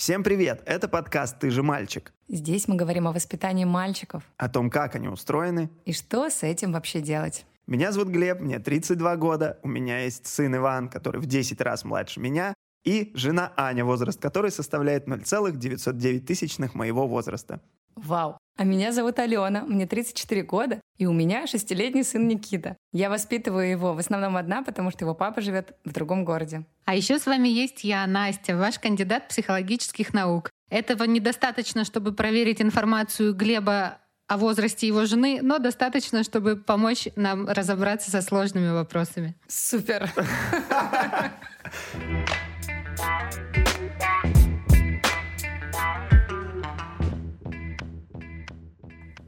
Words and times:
Всем 0.00 0.22
привет! 0.22 0.62
Это 0.64 0.88
подкаст 0.88 1.38
«Ты 1.40 1.50
же 1.50 1.62
мальчик». 1.62 2.14
Здесь 2.26 2.66
мы 2.68 2.74
говорим 2.74 3.06
о 3.06 3.12
воспитании 3.12 3.66
мальчиков. 3.66 4.22
О 4.38 4.48
том, 4.48 4.70
как 4.70 4.94
они 4.94 5.08
устроены. 5.08 5.68
И 5.84 5.92
что 5.92 6.30
с 6.30 6.42
этим 6.42 6.72
вообще 6.72 7.02
делать. 7.02 7.44
Меня 7.66 7.92
зовут 7.92 8.08
Глеб, 8.08 8.40
мне 8.40 8.58
32 8.58 9.16
года. 9.16 9.58
У 9.62 9.68
меня 9.68 9.98
есть 9.98 10.26
сын 10.26 10.56
Иван, 10.56 10.88
который 10.88 11.20
в 11.20 11.26
10 11.26 11.60
раз 11.60 11.84
младше 11.84 12.18
меня. 12.18 12.54
И 12.82 13.12
жена 13.14 13.52
Аня, 13.58 13.84
возраст 13.84 14.18
которой 14.18 14.50
составляет 14.50 15.06
0,909 15.06 16.24
тысячных 16.24 16.74
моего 16.74 17.06
возраста. 17.06 17.60
Вау! 18.04 18.38
А 18.56 18.64
меня 18.64 18.92
зовут 18.92 19.18
Алена, 19.18 19.64
мне 19.64 19.86
34 19.86 20.42
года, 20.42 20.80
и 20.98 21.06
у 21.06 21.12
меня 21.12 21.46
шестилетний 21.46 22.04
сын 22.04 22.28
Никита. 22.28 22.76
Я 22.92 23.08
воспитываю 23.08 23.70
его 23.70 23.94
в 23.94 23.98
основном 23.98 24.36
одна, 24.36 24.62
потому 24.62 24.90
что 24.90 25.04
его 25.04 25.14
папа 25.14 25.40
живет 25.40 25.74
в 25.84 25.92
другом 25.92 26.24
городе. 26.24 26.64
А 26.84 26.94
еще 26.94 27.18
с 27.18 27.26
вами 27.26 27.48
есть 27.48 27.84
я, 27.84 28.06
Настя, 28.06 28.56
ваш 28.56 28.78
кандидат 28.78 29.28
психологических 29.28 30.12
наук. 30.12 30.50
Этого 30.70 31.04
недостаточно, 31.04 31.84
чтобы 31.84 32.12
проверить 32.12 32.60
информацию 32.60 33.34
Глеба 33.34 33.98
о 34.28 34.36
возрасте 34.36 34.86
его 34.86 35.06
жены, 35.06 35.40
но 35.42 35.58
достаточно, 35.58 36.22
чтобы 36.22 36.56
помочь 36.56 37.08
нам 37.16 37.48
разобраться 37.48 38.10
со 38.10 38.22
сложными 38.22 38.70
вопросами. 38.70 39.34
Супер! 39.48 40.10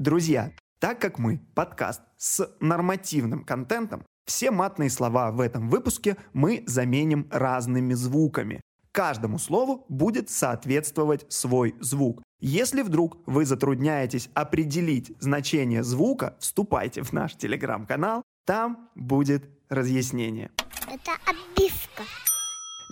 Друзья, 0.03 0.51
так 0.81 1.01
как 1.01 1.21
мы 1.21 1.39
подкаст 1.55 2.03
с 2.17 2.57
нормативным 2.59 3.45
контентом, 3.45 4.05
все 4.27 4.51
матные 4.51 4.91
слова 4.91 5.31
в 5.31 5.39
этом 5.39 5.71
выпуске 5.71 6.17
мы 6.33 6.65
заменим 6.67 7.29
разными 7.31 7.95
звуками. 7.95 8.61
Каждому 8.91 9.39
слову 9.39 9.87
будет 9.89 10.29
соответствовать 10.29 11.33
свой 11.33 11.77
звук. 11.79 12.21
Если 12.41 12.83
вдруг 12.83 13.19
вы 13.27 13.45
затрудняетесь 13.45 14.29
определить 14.35 15.13
значение 15.21 15.85
звука, 15.85 16.37
вступайте 16.41 17.05
в 17.05 17.13
наш 17.13 17.37
телеграм-канал, 17.37 18.25
там 18.45 18.91
будет 18.97 19.49
разъяснение. 19.69 20.51
Это 20.89 21.13
обивка. 21.29 22.03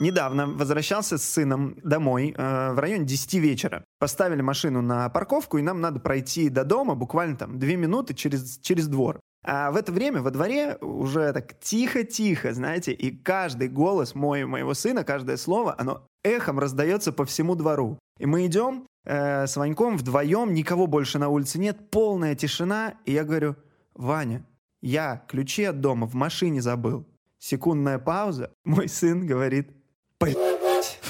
Недавно 0.00 0.46
возвращался 0.46 1.18
с 1.18 1.24
сыном 1.24 1.76
домой 1.84 2.34
э, 2.34 2.72
в 2.72 2.78
районе 2.78 3.04
10 3.04 3.34
вечера. 3.34 3.84
Поставили 3.98 4.40
машину 4.40 4.80
на 4.80 5.10
парковку, 5.10 5.58
и 5.58 5.62
нам 5.62 5.82
надо 5.82 6.00
пройти 6.00 6.48
до 6.48 6.64
дома 6.64 6.94
буквально 6.94 7.36
там 7.36 7.58
2 7.58 7.68
минуты 7.72 8.14
через, 8.14 8.58
через 8.60 8.88
двор. 8.88 9.20
А 9.44 9.70
в 9.70 9.76
это 9.76 9.92
время 9.92 10.22
во 10.22 10.30
дворе 10.30 10.76
уже 10.80 11.34
так 11.34 11.60
тихо-тихо, 11.60 12.54
знаете, 12.54 12.92
и 12.92 13.14
каждый 13.14 13.68
голос 13.68 14.14
мой 14.14 14.46
моего 14.46 14.72
сына, 14.72 15.04
каждое 15.04 15.36
слово, 15.36 15.74
оно 15.78 16.06
эхом 16.24 16.58
раздается 16.58 17.12
по 17.12 17.26
всему 17.26 17.54
двору. 17.54 17.98
И 18.18 18.24
мы 18.24 18.46
идем 18.46 18.86
э, 19.04 19.46
с 19.46 19.54
Ваньком 19.56 19.98
вдвоем, 19.98 20.54
никого 20.54 20.86
больше 20.86 21.18
на 21.18 21.28
улице 21.28 21.58
нет, 21.58 21.90
полная 21.90 22.34
тишина, 22.34 22.94
и 23.04 23.12
я 23.12 23.24
говорю, 23.24 23.54
Ваня, 23.94 24.46
я 24.80 25.24
ключи 25.28 25.64
от 25.64 25.82
дома 25.82 26.06
в 26.06 26.14
машине 26.14 26.62
забыл. 26.62 27.06
Секундная 27.38 27.98
пауза, 27.98 28.50
мой 28.64 28.88
сын 28.88 29.26
говорит, 29.26 29.72
Блять. 30.20 31.00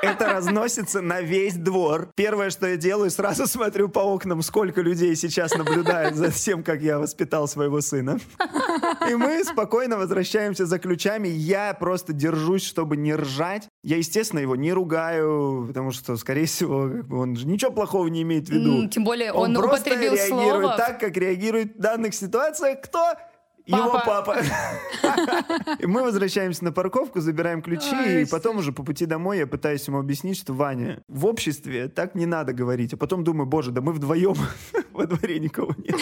Это 0.00 0.26
разносится 0.26 1.00
на 1.00 1.20
весь 1.20 1.54
двор. 1.54 2.08
Первое, 2.16 2.50
что 2.50 2.66
я 2.66 2.76
делаю, 2.76 3.10
сразу 3.10 3.46
смотрю 3.46 3.88
по 3.88 4.00
окнам, 4.00 4.42
сколько 4.42 4.80
людей 4.80 5.14
сейчас 5.14 5.54
наблюдает 5.54 6.16
за 6.16 6.32
тем, 6.32 6.64
как 6.64 6.80
я 6.80 6.98
воспитал 6.98 7.46
своего 7.46 7.80
сына. 7.80 8.18
И 9.08 9.14
мы 9.14 9.44
спокойно 9.44 9.98
возвращаемся 9.98 10.66
за 10.66 10.80
ключами. 10.80 11.28
Я 11.28 11.72
просто 11.74 12.12
держусь, 12.12 12.64
чтобы 12.64 12.96
не 12.96 13.14
ржать. 13.14 13.68
Я, 13.84 13.98
естественно, 13.98 14.40
его 14.40 14.56
не 14.56 14.72
ругаю, 14.72 15.66
потому 15.68 15.92
что, 15.92 16.16
скорее 16.16 16.46
всего, 16.46 16.90
он 17.10 17.36
же 17.36 17.46
ничего 17.46 17.70
плохого 17.70 18.08
не 18.08 18.22
имеет 18.22 18.48
в 18.48 18.50
виду. 18.50 18.88
Тем 18.88 19.04
более 19.04 19.32
он, 19.32 19.56
он 19.56 19.62
просто 19.62 19.90
употребил 19.90 20.14
реагирует 20.14 20.50
слово. 20.50 20.76
так, 20.76 20.98
как 20.98 21.16
реагирует 21.16 21.76
в 21.76 21.80
данных 21.80 22.14
ситуациях 22.14 22.80
кто? 22.82 23.14
Его 23.66 24.00
папа. 24.04 24.38
Мы 25.80 26.02
возвращаемся 26.02 26.64
на 26.64 26.72
парковку, 26.72 27.20
забираем 27.20 27.62
ключи, 27.62 28.22
и 28.22 28.24
потом 28.26 28.58
уже 28.58 28.72
по 28.72 28.82
пути 28.82 29.06
домой 29.06 29.38
я 29.38 29.46
пытаюсь 29.46 29.86
ему 29.86 29.98
объяснить, 29.98 30.36
что 30.38 30.52
Ваня, 30.52 31.02
в 31.08 31.26
обществе 31.26 31.88
так 31.88 32.14
не 32.14 32.26
надо 32.26 32.52
говорить. 32.52 32.92
А 32.94 32.96
потом 32.96 33.24
думаю, 33.24 33.46
боже, 33.46 33.70
да 33.70 33.80
мы 33.80 33.92
вдвоем 33.92 34.34
во 34.92 35.06
дворе 35.06 35.38
никого 35.38 35.74
нет. 35.78 35.96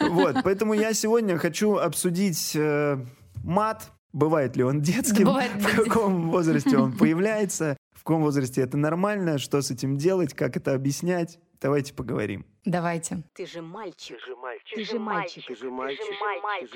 Вот, 0.00 0.36
поэтому 0.44 0.74
я 0.74 0.92
сегодня 0.92 1.38
хочу 1.38 1.76
обсудить 1.76 2.52
э, 2.54 2.98
мат, 3.42 3.90
бывает 4.12 4.56
ли 4.56 4.64
он 4.64 4.80
детским, 4.80 5.26
в 5.26 5.84
каком 5.84 6.30
возрасте 6.30 6.76
он 6.76 6.92
появляется, 6.96 7.76
в 7.92 8.02
каком 8.02 8.22
возрасте 8.22 8.62
это 8.62 8.76
нормально, 8.76 9.38
что 9.38 9.60
с 9.60 9.70
этим 9.70 9.96
делать, 9.96 10.34
как 10.34 10.56
это 10.56 10.74
объяснять. 10.74 11.38
Давайте 11.60 11.92
поговорим. 11.94 12.46
Давайте. 12.64 13.22
Ты 13.34 13.46
же 13.46 13.62
мальчик. 13.62 14.16
Ты 14.18 14.26
же 14.26 14.36
мальчик. 14.36 14.74
Ты 14.74 14.84
же 14.84 14.98
мальчик. 14.98 15.44
Ты 15.46 15.54
же 15.54 15.70
мальчик. 15.70 16.70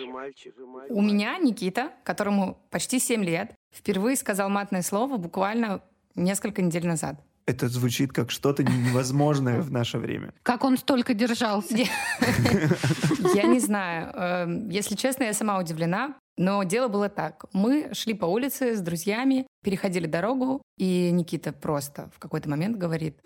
Ты 0.54 0.60
же 0.60 0.66
мальчик. 0.66 0.91
У 0.91 1.00
меня 1.03 1.38
Никита, 1.38 1.93
которому 2.04 2.59
почти 2.70 2.98
7 2.98 3.22
лет, 3.22 3.54
впервые 3.72 4.16
сказал 4.16 4.48
матное 4.48 4.82
слово 4.82 5.19
буквально 5.19 5.82
несколько 6.15 6.62
недель 6.62 6.87
назад. 6.87 7.16
Это 7.44 7.69
звучит 7.69 8.12
как 8.12 8.31
что-то 8.31 8.62
невозможное 8.62 9.60
в 9.60 9.71
наше 9.72 9.98
время. 9.98 10.32
Как 10.42 10.65
он 10.65 10.76
столько 10.78 11.12
держался? 11.12 11.76
Я 11.76 11.87
я 13.34 13.42
не 13.44 13.59
знаю. 13.59 14.12
Эм, 14.15 14.69
Если 14.69 14.94
честно, 14.94 15.25
я 15.25 15.32
сама 15.32 15.59
удивлена. 15.59 16.15
Но 16.38 16.62
дело 16.62 16.88
было 16.88 17.09
так. 17.10 17.44
Мы 17.53 17.91
шли 17.92 18.15
по 18.15 18.25
улице 18.25 18.75
с 18.75 18.81
друзьями, 18.81 19.47
переходили 19.62 20.06
дорогу, 20.06 20.62
и 20.78 21.10
Никита 21.10 21.53
просто 21.53 22.10
в 22.15 22.19
какой-то 22.19 22.48
момент 22.48 22.78
говорит, 22.78 23.19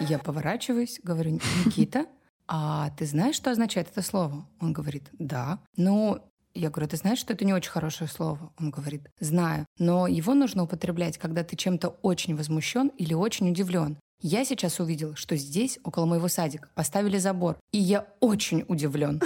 Я 0.00 0.18
поворачиваюсь, 0.18 1.00
говорю, 1.02 1.32
Никита, 1.64 2.06
а 2.46 2.90
ты 2.90 3.04
знаешь, 3.04 3.34
что 3.34 3.50
означает 3.50 3.88
это 3.90 4.00
слово? 4.02 4.46
Он 4.60 4.72
говорит, 4.72 5.08
да. 5.18 5.58
Ну, 5.76 6.18
я 6.54 6.70
говорю, 6.70 6.88
ты 6.88 6.96
знаешь, 6.96 7.18
что 7.18 7.32
это 7.32 7.44
не 7.44 7.52
очень 7.52 7.70
хорошее 7.70 8.08
слово? 8.08 8.52
Он 8.58 8.70
говорит, 8.70 9.10
знаю, 9.20 9.66
но 9.78 10.06
его 10.06 10.34
нужно 10.34 10.62
употреблять, 10.62 11.18
когда 11.18 11.42
ты 11.42 11.56
чем-то 11.56 11.88
очень 12.02 12.36
возмущен 12.36 12.88
или 12.96 13.12
очень 13.12 13.50
удивлен. 13.50 13.98
Я 14.20 14.44
сейчас 14.44 14.80
увидел, 14.80 15.14
что 15.14 15.36
здесь, 15.36 15.78
около 15.84 16.06
моего 16.06 16.28
садика, 16.28 16.68
поставили 16.74 17.18
забор. 17.18 17.58
И 17.72 17.78
я 17.78 18.06
очень 18.20 18.64
удивлен. 18.66 19.20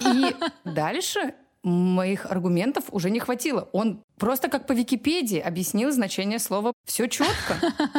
И 0.00 0.34
дальше 0.64 1.34
моих 1.62 2.26
аргументов 2.26 2.84
уже 2.90 3.10
не 3.10 3.20
хватило. 3.20 3.68
Он 3.72 4.02
просто 4.18 4.48
как 4.48 4.66
по 4.66 4.72
Википедии 4.72 5.38
объяснил 5.38 5.90
значение 5.92 6.38
слова 6.38 6.72
«все 6.84 7.06
четко». 7.08 7.54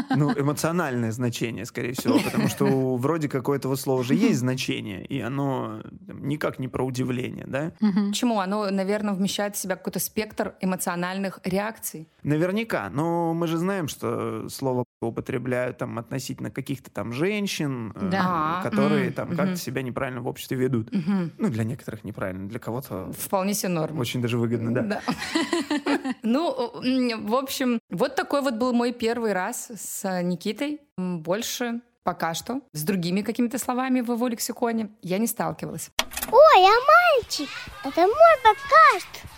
Ну, 0.16 0.32
эмоциональное 0.32 1.12
значение, 1.12 1.66
скорее 1.66 1.94
всего, 1.94 2.20
потому 2.20 2.48
что 2.48 2.96
вроде 2.96 3.28
как 3.30 3.50
у 3.50 3.54
этого 3.54 3.76
слова 3.76 4.04
же 4.04 4.14
есть 4.16 4.40
значение, 4.40 5.06
и 5.06 5.20
оно 5.20 5.82
никак 6.08 6.60
не 6.60 6.68
про 6.68 6.84
удивление, 6.86 7.46
да? 7.48 7.72
Почему? 7.80 8.40
Оно, 8.40 8.70
наверное, 8.72 9.14
вмещает 9.14 9.56
в 9.56 9.60
себя 9.60 9.76
какой-то 9.76 10.00
спектр 10.00 10.56
эмоциональных 10.62 11.40
реакций. 11.44 12.08
Наверняка, 12.24 12.90
но 12.90 13.34
мы 13.34 13.48
же 13.48 13.58
знаем, 13.58 13.88
что 13.88 14.48
слово 14.50 14.86
употребляют 15.02 15.78
там 15.78 16.00
относительно 16.00 16.50
каких-то 16.50 16.90
там 16.90 17.12
женщин, 17.14 17.92
э, 17.96 18.10
Да. 18.12 18.62
которые 18.64 19.06
Мгм, 19.08 19.14
там 19.14 19.28
мгм. 19.30 19.38
как-то 19.38 19.58
себя 19.58 19.82
неправильно 19.82 20.22
в 20.22 20.28
обществе 20.28 20.58
ведут. 20.58 20.92
Мгм. 20.94 21.32
Ну, 21.38 21.50
для 21.50 21.64
некоторых 21.64 22.04
неправильно, 22.04 22.48
для 22.50 22.60
кого-то 22.60 23.12
Вполне 23.18 23.54
себе 23.54 23.70
норм. 23.70 24.00
очень 24.00 24.22
даже 24.22 24.38
выгодно, 24.38 24.74
да. 24.74 25.02
Ну, 26.24 26.72
в 26.74 27.36
общем, 27.36 27.80
вот 27.90 28.16
такой 28.16 28.42
вот 28.42 28.56
был 28.56 28.74
мой 28.74 28.92
первый 28.92 29.34
раз 29.34 29.72
с 29.76 30.22
Никитой. 30.22 30.82
Больше 30.98 31.82
пока 32.04 32.34
что 32.34 32.62
с 32.72 32.84
другими 32.84 33.22
какими-то 33.22 33.58
словами 33.58 34.02
в 34.02 34.12
его 34.12 34.28
лексиконе 34.28 34.90
я 35.02 35.18
не 35.18 35.28
сталкивалась. 35.28 35.90
Ой, 36.32 36.64
а 36.64 37.22
мальчик? 37.24 37.50
Это 37.84 38.02
мой 38.02 38.36
подкаст. 38.44 39.35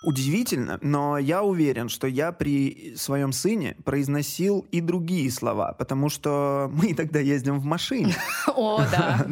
Удивительно, 0.00 0.78
но 0.80 1.18
я 1.18 1.42
уверен, 1.42 1.88
что 1.88 2.06
я 2.06 2.30
при 2.30 2.94
своем 2.96 3.32
сыне 3.32 3.76
произносил 3.84 4.64
и 4.70 4.80
другие 4.80 5.28
слова, 5.30 5.72
потому 5.72 6.08
что 6.08 6.70
мы 6.72 6.92
иногда 6.92 7.18
ездим 7.18 7.58
в 7.58 7.64
машине. 7.64 8.14
О, 8.46 8.80
да. 8.92 9.26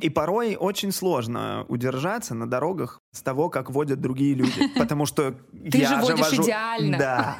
И 0.00 0.08
порой 0.08 0.56
очень 0.58 0.90
сложно 0.90 1.66
удержаться 1.68 2.34
на 2.34 2.48
дорогах 2.48 3.00
с 3.12 3.22
того, 3.22 3.50
как 3.50 3.70
водят 3.70 4.00
другие 4.00 4.34
люди. 4.34 4.68
Потому 4.76 5.04
что 5.04 5.34
Ты 5.70 5.86
же 5.86 5.96
водишь 5.96 6.32
идеально. 6.32 6.98
Да. 6.98 7.36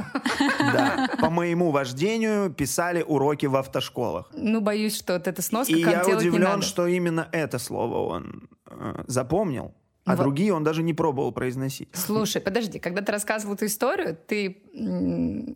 Да. 0.59 1.09
По 1.21 1.31
моему 1.31 1.71
вождению 1.71 2.51
писали 2.51 3.03
уроки 3.03 3.47
в 3.47 3.57
автошколах. 3.57 4.31
Ну, 4.35 4.61
боюсь, 4.61 4.97
что 4.97 5.15
эта 5.15 5.41
сноска 5.41 5.73
И 5.73 5.81
я 5.81 6.07
удивлен, 6.07 6.61
что 6.63 6.87
именно 6.87 7.29
это 7.33 7.59
слово 7.59 8.15
он 8.15 8.49
э, 8.69 9.05
запомнил, 9.07 9.75
а 10.05 10.13
Ну, 10.13 10.17
во- 10.19 10.23
другие 10.25 10.53
он 10.53 10.65
даже 10.65 10.83
не 10.83 10.93
пробовал 10.95 11.33
произносить. 11.33 11.89
Слушай, 11.93 12.41
подожди, 12.43 12.79
когда 12.79 13.01
ты 13.03 13.11
рассказывал 13.13 13.55
эту 13.55 13.67
историю, 13.67 14.17
ты 14.27 14.63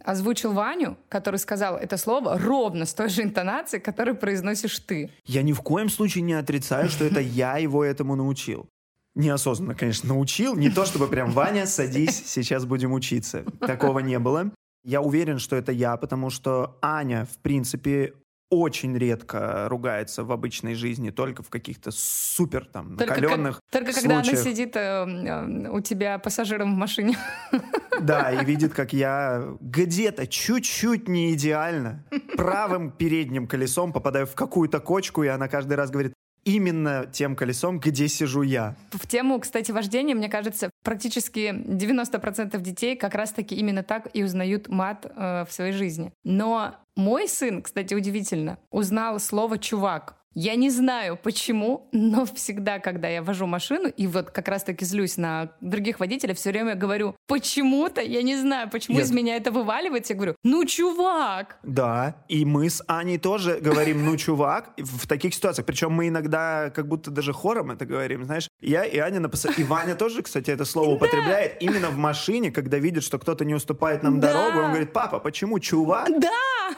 озвучил 0.04 0.52
Ваню, 0.52 0.96
который 1.08 1.36
сказал 1.36 1.76
это 1.76 1.96
слово 1.96 2.38
ровно 2.38 2.84
с 2.86 2.94
той 2.94 3.08
же 3.08 3.22
интонацией, 3.22 3.82
которую 3.82 4.16
произносишь 4.16 4.78
ты. 4.80 5.10
Я 5.26 5.42
ни 5.42 5.52
в 5.52 5.60
коем 5.60 5.88
случае 5.90 6.22
не 6.22 6.34
отрицаю, 6.34 6.88
что 6.88 7.04
это 7.04 7.20
я 7.20 7.58
его 7.58 7.84
этому 7.84 8.16
научил. 8.16 8.68
Неосознанно, 9.14 9.74
конечно, 9.74 10.08
научил. 10.10 10.54
Не 10.54 10.70
то 10.70 10.84
чтобы 10.84 11.08
прям, 11.08 11.30
Ваня, 11.32 11.66
садись, 11.66 12.22
сейчас 12.26 12.64
будем 12.64 12.92
учиться. 12.92 13.42
Такого 13.60 13.98
не 13.98 14.18
было. 14.18 14.52
Я 14.84 15.00
уверен, 15.02 15.38
что 15.38 15.56
это 15.56 15.72
я, 15.72 15.96
потому 15.96 16.30
что 16.30 16.78
Аня, 16.80 17.26
в 17.30 17.36
принципе, 17.38 18.14
очень 18.50 18.96
редко 18.96 19.68
ругается 19.68 20.24
в 20.24 20.32
обычной 20.32 20.74
жизни, 20.74 21.10
только 21.10 21.42
в 21.42 21.50
каких-то 21.50 21.90
супер 21.92 22.64
там 22.64 22.96
Только, 22.96 23.14
накаленных 23.20 23.56
как- 23.56 23.64
только 23.70 23.92
когда 23.92 24.14
она 24.16 24.24
случаях. 24.24 24.44
сидит 24.44 24.76
э, 24.76 24.80
э, 24.80 25.68
у 25.70 25.80
тебя 25.80 26.18
пассажиром 26.18 26.74
в 26.74 26.78
машине. 26.78 27.16
Да, 28.00 28.30
и 28.30 28.44
видит, 28.44 28.74
как 28.74 28.92
я 28.92 29.56
где-то 29.60 30.28
чуть-чуть 30.28 31.08
не 31.08 31.34
идеально 31.34 32.04
правым 32.36 32.92
передним 32.92 33.48
колесом 33.48 33.92
попадаю 33.92 34.24
в 34.24 34.36
какую-то 34.36 34.78
кочку, 34.78 35.24
и 35.24 35.26
она 35.26 35.48
каждый 35.48 35.74
раз 35.74 35.90
говорит, 35.90 36.12
именно 36.44 37.06
тем 37.10 37.36
колесом, 37.36 37.78
где 37.78 38.08
сижу 38.08 38.42
я. 38.42 38.76
В 38.90 39.06
тему, 39.06 39.38
кстати, 39.40 39.70
вождения, 39.70 40.14
мне 40.14 40.28
кажется, 40.28 40.70
практически 40.82 41.52
90% 41.52 42.60
детей 42.60 42.96
как 42.96 43.14
раз-таки 43.14 43.54
именно 43.54 43.82
так 43.82 44.08
и 44.12 44.22
узнают 44.22 44.68
мат 44.68 45.06
э, 45.06 45.44
в 45.48 45.52
своей 45.52 45.72
жизни. 45.72 46.12
Но 46.24 46.74
мой 46.96 47.28
сын, 47.28 47.62
кстати, 47.62 47.94
удивительно, 47.94 48.58
узнал 48.70 49.20
слово 49.20 49.58
«чувак». 49.58 50.17
Я 50.34 50.54
не 50.54 50.70
знаю 50.70 51.16
почему, 51.16 51.88
но 51.92 52.24
всегда, 52.26 52.78
когда 52.78 53.08
я 53.08 53.22
вожу 53.22 53.46
машину, 53.46 53.88
и 53.88 54.06
вот 54.06 54.30
как 54.30 54.48
раз-таки 54.48 54.84
злюсь 54.84 55.16
на 55.16 55.50
других 55.60 56.00
водителей, 56.00 56.34
все 56.34 56.50
время 56.50 56.74
говорю, 56.74 57.16
почему-то, 57.26 58.00
я 58.00 58.22
не 58.22 58.36
знаю, 58.36 58.70
почему 58.70 58.98
Нет. 58.98 59.06
из 59.06 59.10
меня 59.12 59.36
это 59.36 59.50
вываливается, 59.50 60.12
я 60.12 60.16
говорю, 60.16 60.36
ну, 60.44 60.64
чувак! 60.64 61.58
Да, 61.62 62.16
и 62.28 62.44
мы 62.44 62.68
с 62.70 62.82
Аней 62.86 63.18
тоже 63.18 63.58
говорим 63.60 64.04
«ну, 64.04 64.16
чувак» 64.16 64.70
в 64.76 65.06
таких 65.06 65.34
ситуациях. 65.34 65.66
Причем 65.66 65.92
мы 65.92 66.08
иногда 66.08 66.70
как 66.70 66.86
будто 66.88 67.10
даже 67.10 67.32
хором 67.32 67.70
это 67.70 67.86
говорим, 67.86 68.24
знаешь. 68.24 68.48
Я 68.60 68.84
и 68.84 68.98
Аня 68.98 69.20
написали. 69.20 69.54
И 69.58 69.64
Ваня 69.64 69.94
тоже, 69.94 70.22
кстати, 70.22 70.50
это 70.50 70.64
слово 70.64 70.90
употребляет 70.90 71.60
именно 71.62 71.88
в 71.90 71.96
машине, 71.96 72.50
когда 72.50 72.78
видит, 72.78 73.02
что 73.02 73.18
кто-то 73.18 73.44
не 73.44 73.54
уступает 73.54 74.02
нам 74.02 74.20
дорогу. 74.20 74.58
Он 74.58 74.68
говорит, 74.70 74.92
папа, 74.92 75.18
почему 75.18 75.58
чувак? 75.58 76.08
Да! 76.20 76.28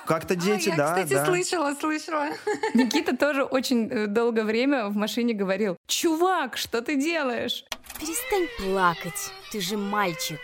Как-то 0.07 0.37
дети, 0.37 0.69
А, 0.69 0.71
я, 0.71 0.77
да, 0.77 0.87
кстати, 0.95 1.13
да. 1.15 1.27
слышала, 1.27 1.75
слышала. 1.75 2.27
Никита 2.75 3.17
тоже 3.17 3.40
очень 3.45 3.89
э, 3.89 4.07
долгое 4.07 4.45
время 4.45 4.89
в 4.89 4.97
машине 4.97 5.35
говорил, 5.35 5.77
чувак, 5.87 6.57
что 6.57 6.81
ты 6.83 6.97
делаешь? 6.97 7.65
Перестань 7.99 8.47
плакать, 8.59 9.31
ты 9.53 9.61
же 9.61 9.77
мальчик. 9.77 10.39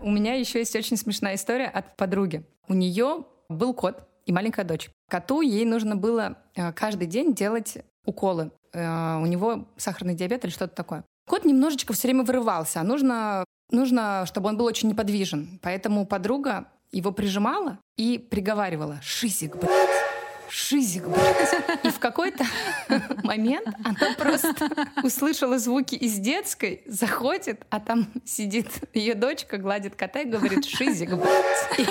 У 0.00 0.10
меня 0.10 0.34
еще 0.34 0.60
есть 0.60 0.74
очень 0.76 0.96
смешная 0.96 1.34
история 1.34 1.66
от 1.66 1.96
подруги. 1.96 2.42
У 2.68 2.74
нее 2.74 3.24
был 3.48 3.74
кот 3.74 4.08
и 4.26 4.32
маленькая 4.32 4.64
дочь. 4.64 4.90
Коту 5.08 5.40
ей 5.42 5.64
нужно 5.64 5.96
было 5.96 6.38
э, 6.54 6.72
каждый 6.72 7.06
день 7.06 7.34
делать 7.34 7.78
уколы. 8.06 8.50
Э, 8.72 9.18
У 9.18 9.26
него 9.26 9.68
сахарный 9.76 10.14
диабет 10.14 10.44
или 10.44 10.50
что-то 10.52 10.74
такое. 10.74 11.04
Кот 11.28 11.44
немножечко 11.44 11.92
все 11.92 12.08
время 12.08 12.24
вырывался, 12.24 12.80
а 12.80 12.82
нужно, 12.82 13.44
нужно, 13.70 14.24
чтобы 14.26 14.48
он 14.48 14.56
был 14.56 14.64
очень 14.64 14.88
неподвижен. 14.88 15.60
Поэтому 15.62 16.06
подруга 16.06 16.66
его 16.92 17.12
прижимала 17.12 17.78
и 17.96 18.18
приговаривала 18.18 18.98
«Шизик, 19.02 19.56
блядь! 19.56 20.09
Шизик, 20.50 21.06
блядь!» 21.06 21.84
И 21.84 21.88
в 21.90 21.98
какой-то 21.98 22.44
момент 23.22 23.68
она 23.84 24.14
просто 24.18 24.68
услышала 25.02 25.58
звуки 25.58 25.94
из 25.94 26.18
детской, 26.18 26.82
заходит, 26.86 27.64
а 27.70 27.80
там 27.80 28.08
сидит 28.24 28.68
ее 28.92 29.14
дочка, 29.14 29.58
гладит 29.58 29.94
кота 29.94 30.20
и 30.20 30.24
говорит 30.24 30.64
«Шизик, 30.64 31.10
блядь!» 31.10 31.88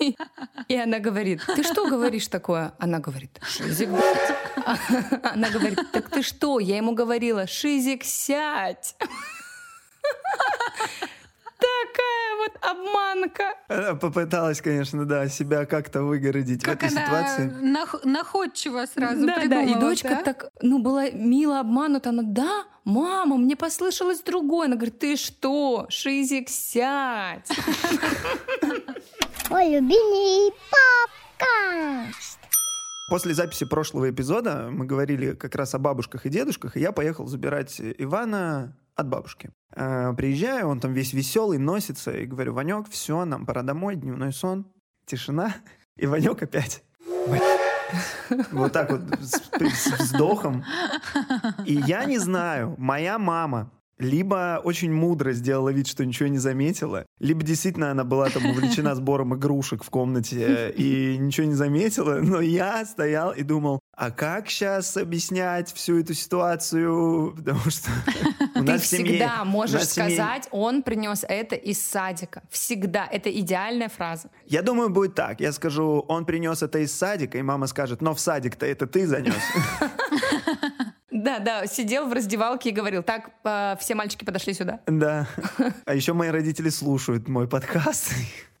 И, 0.00 0.16
и 0.68 0.76
она 0.76 0.98
говорит 0.98 1.42
«Ты 1.46 1.62
что 1.62 1.86
говоришь 1.86 2.28
такое?» 2.28 2.74
Она 2.78 2.98
говорит 2.98 3.38
«Шизик, 3.46 3.90
блядь!» 3.90 5.24
Она 5.24 5.50
говорит 5.50 5.78
«Так 5.92 6.08
ты 6.08 6.22
что?» 6.22 6.58
Я 6.58 6.76
ему 6.76 6.94
говорила 6.94 7.46
«Шизик, 7.46 8.04
сядь!» 8.04 8.96
Такая 11.62 12.36
вот 12.38 12.52
обманка. 12.60 13.44
Она 13.68 13.94
попыталась, 13.94 14.60
конечно, 14.60 15.04
да, 15.04 15.28
себя 15.28 15.64
как-то 15.66 16.02
выгородить 16.02 16.62
Как 16.62 16.80
в 16.82 16.84
этой 16.84 16.96
она 16.96 17.06
ситуации. 17.06 17.50
нах- 17.62 18.04
находчиво 18.04 18.84
сразу 18.86 19.26
да, 19.26 19.36
да, 19.36 19.42
и 19.42 19.48
придумала, 19.48 19.80
дочка 19.80 20.08
да? 20.08 20.22
так, 20.22 20.50
ну, 20.60 20.82
была 20.82 21.10
мило 21.10 21.60
обманута. 21.60 22.08
Она, 22.10 22.22
да, 22.24 22.64
мама, 22.84 23.36
мне 23.36 23.54
послышалось 23.56 24.20
другое. 24.22 24.66
Она 24.66 24.76
говорит, 24.76 24.98
ты 24.98 25.16
что, 25.16 25.86
Шизик, 25.88 26.48
сядь. 26.48 27.48
Мой 29.50 29.68
любимый 29.70 30.52
подкаст. 31.38 32.38
После 33.08 33.34
записи 33.34 33.66
прошлого 33.66 34.08
эпизода 34.10 34.68
мы 34.70 34.86
говорили 34.86 35.32
как 35.32 35.54
раз 35.54 35.74
о 35.74 35.78
бабушках 35.78 36.24
и 36.24 36.30
дедушках, 36.30 36.76
и 36.76 36.80
я 36.80 36.92
поехал 36.92 37.26
забирать 37.26 37.78
Ивана 37.98 38.74
от 38.96 39.08
бабушки. 39.08 39.50
Э, 39.74 40.12
Приезжаю, 40.16 40.68
он 40.68 40.80
там 40.80 40.92
весь 40.92 41.12
веселый, 41.12 41.58
носится, 41.58 42.10
и 42.10 42.26
говорю, 42.26 42.54
Ванек, 42.54 42.88
все, 42.88 43.24
нам 43.24 43.46
пора 43.46 43.62
домой, 43.62 43.96
дневной 43.96 44.32
сон, 44.32 44.66
тишина. 45.06 45.54
И 45.96 46.06
Ванек 46.06 46.42
опять. 46.42 46.84
Вот 48.52 48.72
так 48.72 48.90
вот, 48.90 49.02
с, 49.20 49.42
с 49.60 49.98
вздохом. 49.98 50.64
И 51.66 51.74
я 51.74 52.06
не 52.06 52.16
знаю, 52.16 52.74
моя 52.78 53.18
мама 53.18 53.70
либо 54.02 54.60
очень 54.62 54.92
мудро 54.92 55.32
сделала 55.32 55.70
вид, 55.70 55.86
что 55.86 56.04
ничего 56.04 56.28
не 56.28 56.38
заметила, 56.38 57.06
либо 57.20 57.42
действительно 57.42 57.90
она 57.90 58.04
была 58.04 58.28
там 58.28 58.46
увлечена 58.46 58.94
сбором 58.94 59.34
игрушек 59.34 59.84
в 59.84 59.90
комнате 59.90 60.70
и 60.76 61.16
ничего 61.18 61.46
не 61.46 61.54
заметила, 61.54 62.20
но 62.20 62.40
я 62.40 62.84
стоял 62.84 63.32
и 63.32 63.42
думал, 63.42 63.80
а 63.96 64.10
как 64.10 64.48
сейчас 64.48 64.96
объяснять 64.96 65.72
всю 65.72 66.00
эту 66.00 66.14
ситуацию, 66.14 67.32
потому 67.36 67.70
что 67.70 67.90
Ты 68.64 68.78
семье- 68.78 69.06
всегда 69.18 69.42
у 69.42 69.44
можешь 69.46 69.84
семье- 69.88 70.16
сказать, 70.16 70.48
он 70.50 70.82
принес 70.82 71.24
это 71.28 71.54
из 71.56 71.80
садика. 71.84 72.42
Всегда. 72.50 73.06
Это 73.10 73.30
идеальная 73.30 73.88
фраза. 73.88 74.30
Я 74.46 74.62
думаю, 74.62 74.90
будет 74.90 75.14
так. 75.14 75.40
Я 75.40 75.52
скажу, 75.52 76.04
он 76.08 76.24
принес 76.24 76.62
это 76.62 76.78
из 76.78 76.92
садика, 76.94 77.38
и 77.38 77.42
мама 77.42 77.66
скажет, 77.66 78.00
но 78.02 78.14
в 78.14 78.20
садик-то 78.20 78.66
это 78.66 78.86
ты 78.86 79.06
занес. 79.06 79.34
Да, 81.14 81.38
да, 81.40 81.66
сидел 81.66 82.08
в 82.08 82.12
раздевалке 82.14 82.70
и 82.70 82.72
говорил, 82.72 83.02
так, 83.02 83.30
э, 83.44 83.76
все 83.78 83.94
мальчики 83.94 84.24
подошли 84.24 84.54
сюда. 84.54 84.80
Да. 84.86 85.26
А 85.84 85.94
еще 85.94 86.14
мои 86.14 86.30
родители 86.30 86.70
слушают 86.70 87.28
мой 87.28 87.46
подкаст. 87.46 88.12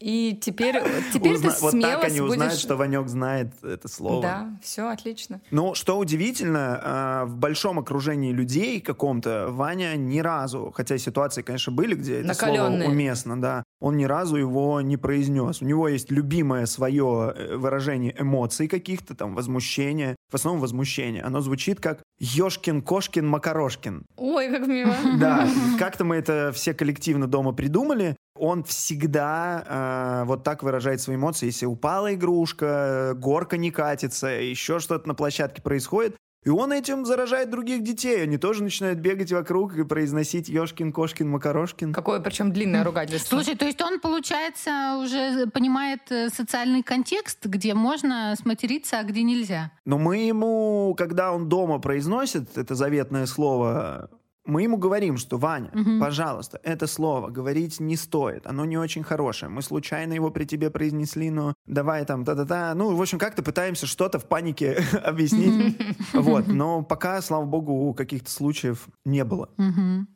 И 0.02 0.36
теперь, 0.40 0.82
теперь 1.12 1.34
Узна- 1.34 1.52
ты 1.52 1.60
Вот 1.60 1.80
так 1.80 2.04
они 2.04 2.20
узнают, 2.20 2.52
будешь... 2.52 2.62
что 2.62 2.76
Ванек 2.76 3.08
знает 3.08 3.52
это 3.62 3.86
слово. 3.88 4.22
Да, 4.22 4.58
все 4.62 4.88
отлично. 4.88 5.40
Ну, 5.50 5.74
что 5.74 5.96
удивительно, 5.98 7.22
э, 7.22 7.24
в 7.26 7.36
большом 7.36 7.78
окружении 7.78 8.32
людей 8.32 8.80
каком-то 8.80 9.48
Ваня 9.50 9.94
ни 9.96 10.18
разу, 10.18 10.72
хотя 10.74 10.98
ситуации, 10.98 11.42
конечно, 11.42 11.72
были, 11.72 11.94
где 11.94 12.20
это 12.20 12.34
слово 12.34 12.52
Накалённые. 12.52 12.88
уместно, 12.88 13.40
да, 13.40 13.62
он 13.80 13.96
ни 13.96 14.04
разу 14.04 14.36
его 14.36 14.80
не 14.80 14.96
произнес. 14.96 15.62
У 15.62 15.66
него 15.66 15.88
есть 15.88 16.10
любимое 16.10 16.66
свое 16.66 17.32
э, 17.36 17.56
выражение 17.56 18.14
эмоций 18.18 18.66
каких-то, 18.68 19.14
там, 19.14 19.34
возмущения, 19.34 20.16
в 20.30 20.34
основном 20.34 20.60
возмущение. 20.60 21.22
Оно 21.22 21.40
звучит 21.40 21.80
как 21.80 22.02
«Ёшкин, 22.18 22.82
Кошкин, 22.82 23.26
Макарошкин». 23.26 24.04
Ой, 24.16 24.48
как 24.48 24.66
мило. 24.66 24.94
Да, 25.18 25.48
как-то 25.78 26.04
мы 26.04 26.16
это 26.16 26.50
все 26.54 26.74
коллективно 26.74 27.26
дома 27.26 27.52
придумали. 27.52 28.16
Он 28.38 28.64
всегда 28.64 30.22
э, 30.22 30.24
вот 30.26 30.42
так 30.42 30.62
выражает 30.62 31.00
свои 31.00 31.16
эмоции. 31.16 31.46
Если 31.46 31.66
упала 31.66 32.14
игрушка, 32.14 33.12
горка 33.16 33.56
не 33.56 33.70
катится, 33.70 34.28
еще 34.28 34.78
что-то 34.78 35.06
на 35.06 35.14
площадке 35.14 35.62
происходит, 35.62 36.16
и 36.44 36.48
он 36.48 36.72
этим 36.72 37.04
заражает 37.04 37.50
других 37.50 37.84
детей. 37.84 38.22
Они 38.22 38.36
тоже 38.36 38.64
начинают 38.64 38.98
бегать 38.98 39.30
вокруг 39.30 39.76
и 39.76 39.84
произносить 39.84 40.48
Ёшкин, 40.48 40.92
Кошкин, 40.92 41.28
Макарошкин. 41.28 41.92
Какое 41.92 42.18
причем 42.18 42.52
длинное 42.52 42.82
ругательство. 42.82 43.36
Слушай, 43.36 43.54
то 43.56 43.64
есть 43.64 43.80
он, 43.80 44.00
получается, 44.00 44.98
уже 45.00 45.46
понимает 45.46 46.00
э, 46.10 46.30
социальный 46.30 46.82
контекст, 46.82 47.46
где 47.46 47.74
можно 47.74 48.34
сматериться, 48.36 48.98
а 48.98 49.04
где 49.04 49.22
нельзя. 49.22 49.70
Но 49.84 49.98
мы 49.98 50.16
ему, 50.16 50.96
когда 50.98 51.32
он 51.32 51.48
дома 51.48 51.78
произносит 51.78 52.58
это 52.58 52.74
заветное 52.74 53.26
слово, 53.26 54.10
мы 54.44 54.62
ему 54.62 54.76
говорим, 54.76 55.16
что 55.18 55.38
Ваня, 55.38 55.70
Мгм. 55.72 56.00
пожалуйста, 56.00 56.58
это 56.64 56.86
слово 56.86 57.28
говорить 57.28 57.78
не 57.80 57.96
стоит, 57.96 58.46
оно 58.46 58.64
не 58.64 58.76
очень 58.76 59.02
хорошее. 59.04 59.50
Мы 59.50 59.62
случайно 59.62 60.12
его 60.14 60.30
при 60.30 60.44
тебе 60.44 60.70
произнесли, 60.70 61.30
но 61.30 61.54
давай 61.66 62.04
там 62.04 62.24
та-та-та. 62.24 62.74
Ну, 62.74 62.94
в 62.96 63.00
общем, 63.00 63.18
как-то 63.18 63.42
пытаемся 63.42 63.86
что-то 63.86 64.18
в 64.18 64.24
панике 64.26 64.82
объяснить. 65.04 65.78
Вот, 66.12 66.48
но 66.48 66.82
пока, 66.88 67.22
слава 67.22 67.44
богу, 67.44 67.94
каких-то 67.94 68.30
случаев 68.30 68.88
не 69.04 69.24
было. 69.24 69.48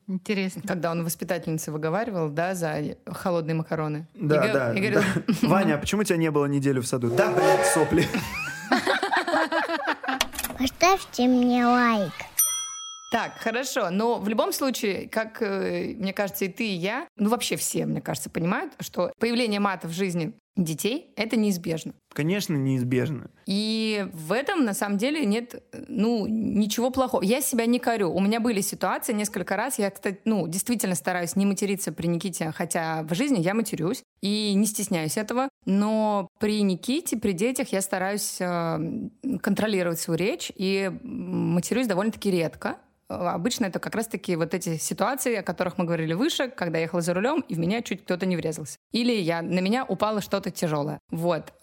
Интересно. 0.08 0.62
Когда 0.66 0.90
он 0.90 1.04
воспитательнице 1.04 1.70
выговаривал, 1.72 2.28
да, 2.30 2.54
за 2.54 2.96
холодные 3.06 3.54
макароны. 3.54 4.08
Да, 4.14 4.44
И 4.46 4.52
да, 4.52 4.72
и 4.74 4.80
говорил, 4.80 5.00
да. 5.26 5.34
Ваня, 5.48 5.74
а 5.74 5.78
почему 5.78 6.02
тебя 6.04 6.16
не 6.16 6.30
было 6.30 6.46
неделю 6.46 6.82
в 6.82 6.86
саду? 6.86 7.10
Да, 7.10 7.32
блядь, 7.32 7.66
сопли. 7.66 8.06
Поставьте 10.58 11.26
мне 11.28 11.64
лайк. 11.66 12.12
Так, 13.10 13.38
хорошо, 13.38 13.90
но 13.90 14.18
в 14.18 14.28
любом 14.28 14.52
случае, 14.52 15.08
как 15.08 15.40
э, 15.40 15.94
мне 15.96 16.12
кажется, 16.12 16.44
и 16.44 16.48
ты, 16.48 16.66
и 16.66 16.74
я, 16.74 17.06
ну 17.16 17.30
вообще 17.30 17.56
все, 17.56 17.86
мне 17.86 18.00
кажется, 18.00 18.30
понимают, 18.30 18.72
что 18.80 19.12
появление 19.18 19.60
мата 19.60 19.86
в 19.86 19.92
жизни 19.92 20.34
детей— 20.56 21.12
это 21.16 21.36
неизбежно. 21.36 21.92
Конечно, 22.12 22.54
неизбежно. 22.54 23.30
И 23.46 24.06
в 24.12 24.32
этом, 24.32 24.64
на 24.64 24.72
самом 24.72 24.96
деле, 24.96 25.24
нет, 25.26 25.62
ну, 25.86 26.26
ничего 26.26 26.90
плохого. 26.90 27.22
Я 27.22 27.42
себя 27.42 27.66
не 27.66 27.78
корю. 27.78 28.10
У 28.10 28.20
меня 28.20 28.40
были 28.40 28.62
ситуации 28.62 29.12
несколько 29.12 29.56
раз. 29.56 29.78
Я, 29.78 29.90
кстати, 29.90 30.20
ну, 30.24 30.48
действительно 30.48 30.94
стараюсь 30.94 31.36
не 31.36 31.44
материться 31.44 31.92
при 31.92 32.06
Никите, 32.06 32.52
хотя 32.56 33.02
в 33.02 33.14
жизни 33.14 33.38
я 33.40 33.54
матерюсь 33.54 34.02
и 34.22 34.54
не 34.54 34.66
стесняюсь 34.66 35.18
этого. 35.18 35.50
Но 35.66 36.28
при 36.40 36.62
Никите, 36.62 37.18
при 37.18 37.32
детях 37.32 37.68
я 37.68 37.82
стараюсь 37.82 38.38
э, 38.40 39.08
контролировать 39.42 40.00
свою 40.00 40.18
речь 40.18 40.50
и 40.56 40.90
матерюсь 41.02 41.86
довольно-таки 41.86 42.30
редко. 42.30 42.78
Обычно 43.08 43.66
это 43.66 43.78
как 43.78 43.94
раз-таки 43.94 44.34
вот 44.36 44.52
эти 44.52 44.76
ситуации, 44.78 45.36
о 45.36 45.42
которых 45.42 45.78
мы 45.78 45.84
говорили 45.84 46.12
выше, 46.12 46.48
когда 46.48 46.78
я 46.78 46.84
ехала 46.84 47.02
за 47.02 47.14
рулем, 47.14 47.40
и 47.48 47.54
в 47.54 47.58
меня 47.58 47.82
чуть 47.82 48.02
кто-то 48.04 48.26
не 48.26 48.36
врезался. 48.36 48.78
Или 48.92 49.12
я, 49.12 49.42
на 49.42 49.60
меня 49.60 49.84
упало 49.84 50.20
что-то 50.20 50.50
тяжелое. 50.50 50.98
Вот. 51.10 51.52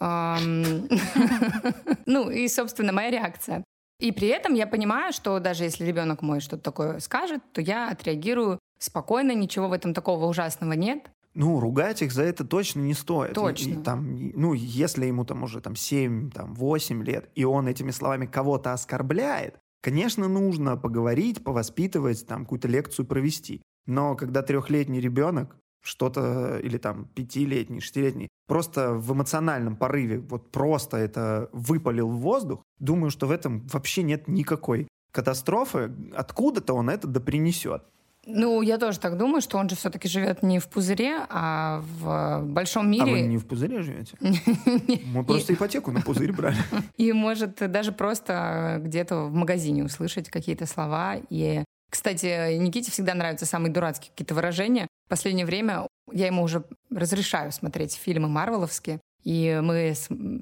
Ну, 2.06 2.30
и, 2.30 2.48
собственно, 2.48 2.92
моя 2.92 3.10
реакция. 3.10 3.64
И 3.98 4.12
при 4.12 4.28
этом 4.28 4.54
я 4.54 4.66
понимаю, 4.66 5.12
что 5.12 5.38
даже 5.38 5.64
если 5.64 5.84
ребенок 5.84 6.20
мой 6.22 6.40
что-то 6.40 6.62
такое 6.62 6.98
скажет, 7.00 7.40
то 7.52 7.60
я 7.60 7.88
отреагирую 7.88 8.58
спокойно, 8.78 9.32
ничего 9.32 9.68
в 9.68 9.72
этом 9.72 9.94
такого 9.94 10.26
ужасного 10.26 10.72
нет. 10.72 11.10
Ну, 11.34 11.58
ругать 11.58 12.02
их 12.02 12.12
за 12.12 12.22
это 12.22 12.44
точно 12.44 12.80
не 12.80 12.94
стоит. 12.94 13.34
Точно. 13.34 13.70
И, 13.70 13.82
там, 13.82 14.30
ну, 14.34 14.54
если 14.54 15.06
ему 15.06 15.24
там 15.24 15.42
уже 15.42 15.60
там 15.60 15.74
7, 15.74 16.30
там, 16.30 16.54
8 16.54 17.02
лет, 17.04 17.28
и 17.34 17.44
он 17.44 17.66
этими 17.66 17.90
словами 17.90 18.26
кого-то 18.26 18.72
оскорбляет, 18.72 19.56
Конечно, 19.84 20.28
нужно 20.28 20.78
поговорить, 20.78 21.44
повоспитывать, 21.44 22.26
там 22.26 22.44
какую-то 22.44 22.68
лекцию 22.68 23.04
провести. 23.04 23.60
Но 23.84 24.16
когда 24.16 24.40
трехлетний 24.40 24.98
ребенок 24.98 25.58
что-то, 25.82 26.58
или 26.58 26.78
там 26.78 27.04
пятилетний, 27.14 27.80
шестилетний, 27.80 28.28
просто 28.48 28.94
в 28.94 29.12
эмоциональном 29.12 29.76
порыве 29.76 30.20
вот 30.20 30.50
просто 30.50 30.96
это 30.96 31.50
выпалил 31.52 32.08
в 32.08 32.16
воздух, 32.20 32.62
думаю, 32.78 33.10
что 33.10 33.26
в 33.26 33.30
этом 33.30 33.66
вообще 33.66 34.02
нет 34.02 34.26
никакой 34.26 34.88
катастрофы. 35.12 35.92
Откуда-то 36.16 36.72
он 36.72 36.88
это 36.88 37.06
допринесет. 37.06 37.84
Ну, 38.26 38.62
я 38.62 38.78
тоже 38.78 38.98
так 38.98 39.16
думаю, 39.16 39.40
что 39.40 39.58
он 39.58 39.68
же 39.68 39.76
все-таки 39.76 40.08
живет 40.08 40.42
не 40.42 40.58
в 40.58 40.68
пузыре, 40.68 41.26
а 41.28 41.82
в 41.98 42.42
большом 42.42 42.90
мире. 42.90 43.02
А 43.02 43.06
вы 43.06 43.20
не 43.22 43.38
в 43.38 43.46
пузыре 43.46 43.82
живете? 43.82 44.16
Мы 45.06 45.24
просто 45.24 45.54
ипотеку 45.54 45.90
на 45.90 46.00
пузырь 46.00 46.32
брали. 46.32 46.56
И 46.96 47.12
может 47.12 47.56
даже 47.70 47.92
просто 47.92 48.80
где-то 48.82 49.24
в 49.26 49.34
магазине 49.34 49.84
услышать 49.84 50.30
какие-то 50.30 50.66
слова. 50.66 51.16
И, 51.30 51.64
кстати, 51.90 52.56
Никите 52.56 52.90
всегда 52.90 53.14
нравятся 53.14 53.46
самые 53.46 53.72
дурацкие 53.72 54.10
какие-то 54.10 54.34
выражения. 54.34 54.86
В 55.06 55.10
последнее 55.10 55.46
время 55.46 55.86
я 56.12 56.26
ему 56.26 56.42
уже 56.42 56.64
разрешаю 56.90 57.52
смотреть 57.52 57.94
фильмы 57.94 58.28
марвеловские 58.28 59.00
и 59.24 59.60
мы 59.62 59.94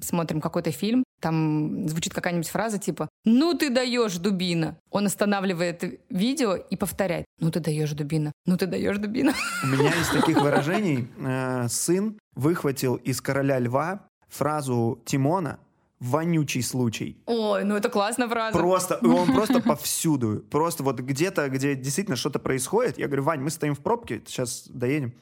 смотрим 0.02 0.40
какой-то 0.40 0.70
фильм, 0.72 1.04
там 1.20 1.88
звучит 1.88 2.12
какая-нибудь 2.12 2.48
фраза 2.48 2.78
типа 2.78 3.08
«Ну 3.24 3.54
ты 3.54 3.70
даешь, 3.70 4.16
дубина!» 4.18 4.76
Он 4.90 5.06
останавливает 5.06 6.00
видео 6.10 6.56
и 6.56 6.76
повторяет 6.76 7.24
«Ну 7.38 7.50
ты 7.50 7.60
даешь, 7.60 7.92
дубина! 7.92 8.32
Ну 8.44 8.56
ты 8.56 8.66
даешь, 8.66 8.98
дубина!» 8.98 9.32
У 9.62 9.66
меня 9.68 9.90
из 10.00 10.08
таких 10.08 10.40
выражений 10.40 11.08
э, 11.18 11.68
сын 11.68 12.18
выхватил 12.34 12.96
из 12.96 13.20
«Короля 13.20 13.58
льва» 13.60 14.08
фразу 14.28 15.00
Тимона 15.04 15.58
вонючий 16.00 16.62
случай. 16.62 17.16
Ой, 17.26 17.62
ну 17.62 17.76
это 17.76 17.88
классная 17.88 18.28
фраза. 18.28 18.58
Просто, 18.58 18.98
он 19.02 19.32
просто 19.32 19.60
повсюду. 19.64 20.42
Просто 20.50 20.82
вот 20.82 20.98
где-то, 20.98 21.48
где 21.48 21.76
действительно 21.76 22.16
что-то 22.16 22.40
происходит, 22.40 22.98
я 22.98 23.06
говорю, 23.06 23.22
Вань, 23.22 23.40
мы 23.40 23.50
стоим 23.50 23.76
в 23.76 23.80
пробке, 23.80 24.20
сейчас 24.26 24.66
доедем 24.68 25.14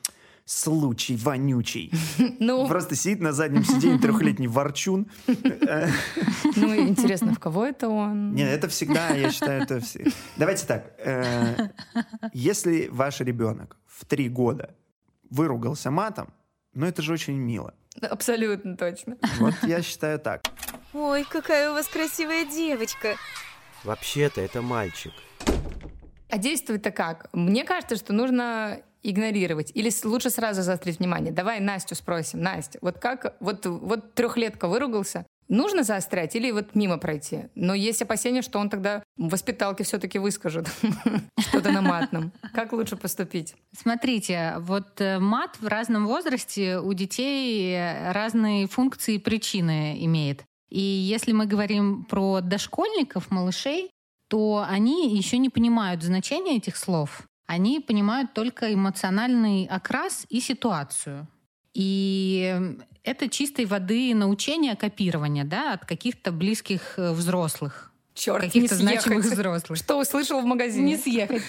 случай 0.50 1.16
вонючий. 1.16 1.92
Ну... 2.40 2.66
Просто 2.68 2.96
сидит 2.96 3.20
на 3.20 3.32
заднем 3.32 3.64
сиденье 3.64 3.98
трехлетний 4.02 4.46
ворчун. 4.46 5.06
Ну, 5.26 6.76
интересно, 6.76 7.34
в 7.34 7.38
кого 7.38 7.66
это 7.66 7.88
он? 7.88 8.34
Нет, 8.34 8.48
это 8.48 8.68
всегда, 8.68 9.10
я 9.10 9.30
считаю, 9.30 9.62
это 9.62 9.80
все. 9.80 10.06
Давайте 10.36 10.66
так. 10.66 10.94
Э, 10.98 11.68
если 12.32 12.88
ваш 12.90 13.20
ребенок 13.20 13.76
в 13.86 14.04
три 14.04 14.28
года 14.28 14.74
выругался 15.30 15.90
матом, 15.90 16.32
ну 16.74 16.86
это 16.86 17.02
же 17.02 17.12
очень 17.12 17.36
мило. 17.36 17.74
Абсолютно 18.00 18.76
точно. 18.76 19.16
Вот 19.38 19.54
я 19.62 19.82
считаю 19.82 20.18
так. 20.18 20.42
Ой, 20.92 21.24
какая 21.28 21.70
у 21.70 21.74
вас 21.74 21.86
красивая 21.86 22.44
девочка. 22.44 23.16
Вообще-то 23.84 24.40
это 24.40 24.62
мальчик. 24.62 25.12
А 26.28 26.38
действует-то 26.38 26.90
как? 26.90 27.28
Мне 27.32 27.64
кажется, 27.64 27.96
что 27.96 28.12
нужно 28.12 28.80
игнорировать? 29.02 29.72
Или 29.74 29.90
лучше 30.04 30.30
сразу 30.30 30.62
заострить 30.62 30.98
внимание? 30.98 31.32
Давай 31.32 31.60
Настю 31.60 31.94
спросим. 31.94 32.42
Настя, 32.42 32.78
вот 32.82 32.98
как, 32.98 33.36
вот, 33.40 33.66
вот 33.66 34.14
трехлетка 34.14 34.68
выругался, 34.68 35.26
Нужно 35.50 35.82
заострять 35.82 36.36
или 36.36 36.52
вот 36.52 36.76
мимо 36.76 36.96
пройти? 36.96 37.46
Но 37.56 37.74
есть 37.74 38.00
опасения, 38.00 38.40
что 38.40 38.60
он 38.60 38.70
тогда 38.70 39.02
в 39.16 39.30
воспиталке 39.30 39.82
все-таки 39.82 40.20
выскажет 40.20 40.68
что-то 41.40 41.72
на 41.72 41.82
матном. 41.82 42.32
Как 42.54 42.72
лучше 42.72 42.96
поступить? 42.96 43.56
Смотрите, 43.76 44.54
вот 44.60 45.00
э, 45.00 45.18
мат 45.18 45.56
в 45.58 45.66
разном 45.66 46.06
возрасте 46.06 46.78
у 46.78 46.92
детей 46.92 47.76
разные 48.12 48.68
функции 48.68 49.16
и 49.16 49.18
причины 49.18 49.96
имеет. 50.04 50.44
И 50.68 50.80
если 50.80 51.32
мы 51.32 51.46
говорим 51.46 52.04
про 52.04 52.40
дошкольников, 52.40 53.32
малышей, 53.32 53.90
то 54.28 54.64
они 54.68 55.16
еще 55.16 55.38
не 55.38 55.48
понимают 55.48 56.04
значения 56.04 56.58
этих 56.58 56.76
слов 56.76 57.24
они 57.50 57.80
понимают 57.80 58.32
только 58.32 58.72
эмоциональный 58.72 59.66
окрас 59.66 60.24
и 60.28 60.40
ситуацию. 60.40 61.26
И 61.74 62.76
это 63.02 63.28
чистой 63.28 63.64
воды 63.64 64.14
научение 64.14 64.76
копирования 64.76 65.44
да, 65.44 65.72
от 65.72 65.84
каких-то 65.84 66.30
близких 66.30 66.94
э, 66.96 67.10
взрослых. 67.10 67.90
Черт, 68.14 68.44
каких-то 68.44 68.76
значимых 68.76 69.24
взрослых. 69.24 69.76
Что 69.78 69.98
услышал 69.98 70.40
в 70.40 70.44
магазине? 70.44 70.92
Не 70.92 70.96
съехать. 70.96 71.42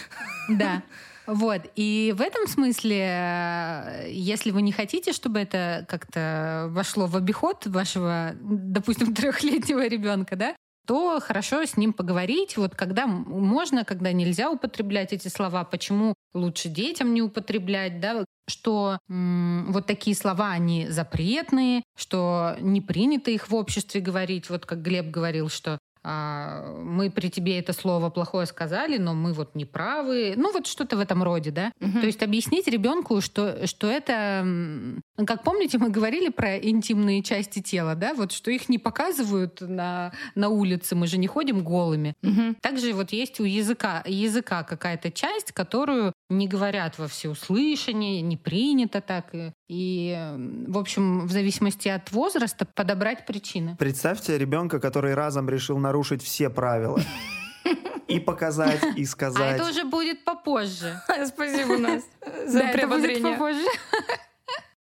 Да. 0.49 0.81
Вот. 1.27 1.61
И 1.75 2.15
в 2.17 2.21
этом 2.21 2.47
смысле, 2.47 2.97
э, 2.99 4.07
если 4.09 4.49
вы 4.49 4.63
не 4.63 4.71
хотите, 4.71 5.13
чтобы 5.13 5.39
это 5.39 5.85
как-то 5.87 6.65
вошло 6.71 7.05
в 7.05 7.15
обиход 7.15 7.67
вашего, 7.67 8.31
допустим, 8.41 9.13
трехлетнего 9.15 9.87
ребенка, 9.87 10.35
да, 10.35 10.55
то 10.87 11.19
хорошо 11.21 11.63
с 11.65 11.77
ним 11.77 11.93
поговорить, 11.93 12.57
вот 12.57 12.75
когда 12.75 13.07
можно, 13.07 13.85
когда 13.85 14.11
нельзя 14.11 14.49
употреблять 14.49 15.13
эти 15.13 15.27
слова, 15.27 15.63
почему 15.63 16.15
лучше 16.33 16.69
детям 16.69 17.13
не 17.13 17.21
употреблять, 17.21 17.99
да, 17.99 18.25
что 18.47 18.97
м- 19.09 19.71
вот 19.71 19.85
такие 19.87 20.15
слова, 20.15 20.51
они 20.51 20.87
запретные, 20.89 21.83
что 21.97 22.55
не 22.59 22.81
принято 22.81 23.31
их 23.31 23.49
в 23.49 23.55
обществе 23.55 24.01
говорить, 24.01 24.49
вот 24.49 24.65
как 24.65 24.81
Глеб 24.81 25.11
говорил, 25.11 25.49
что 25.49 25.77
мы 26.03 27.11
при 27.11 27.29
тебе 27.29 27.59
это 27.59 27.73
слово 27.73 28.09
плохое 28.09 28.45
сказали, 28.45 28.97
но 28.97 29.13
мы 29.13 29.33
вот 29.33 29.55
не 29.55 29.65
правы. 29.65 30.33
Ну, 30.35 30.51
вот 30.51 30.65
что-то 30.65 30.97
в 30.97 30.99
этом 30.99 31.21
роде, 31.21 31.51
да. 31.51 31.71
Угу. 31.79 31.99
То 31.99 32.05
есть 32.07 32.23
объяснить 32.23 32.67
ребенку, 32.67 33.21
что, 33.21 33.67
что 33.67 33.87
это... 33.87 34.45
Как 35.27 35.43
помните, 35.43 35.77
мы 35.77 35.89
говорили 35.89 36.29
про 36.29 36.57
интимные 36.57 37.21
части 37.21 37.61
тела, 37.61 37.95
да, 37.95 38.13
вот 38.13 38.31
что 38.31 38.49
их 38.49 38.69
не 38.69 38.79
показывают 38.79 39.61
на, 39.61 40.11
на 40.33 40.49
улице, 40.49 40.95
мы 40.95 41.05
же 41.05 41.17
не 41.17 41.27
ходим 41.27 41.63
голыми. 41.63 42.15
Угу. 42.23 42.55
Также 42.61 42.93
вот 42.93 43.11
есть 43.11 43.39
у 43.39 43.43
языка, 43.43 44.03
языка 44.05 44.63
какая-то 44.63 45.11
часть, 45.11 45.51
которую 45.51 46.13
не 46.29 46.47
говорят 46.47 46.97
во 46.97 47.07
всеуслышание, 47.07 48.21
не 48.21 48.37
принято 48.37 49.01
так. 49.01 49.31
И, 49.69 50.17
в 50.67 50.77
общем, 50.77 51.27
в 51.27 51.31
зависимости 51.31 51.87
от 51.87 52.11
возраста 52.11 52.65
подобрать 52.75 53.25
причины. 53.25 53.75
Представьте 53.77 54.37
ребенка, 54.37 54.79
который 54.79 55.13
разом 55.13 55.49
решил 55.49 55.77
нарушить 55.91 56.23
все 56.23 56.49
правила. 56.49 57.01
И 58.07 58.19
показать, 58.19 58.81
и 58.95 59.05
сказать. 59.05 59.41
А 59.41 59.55
это 59.55 59.69
уже 59.69 59.83
будет 59.83 60.23
попозже. 60.23 61.01
Спасибо, 61.27 61.77
нас 61.77 62.03
за 62.45 62.63
приободрение. 62.73 63.33
попозже. 63.33 63.65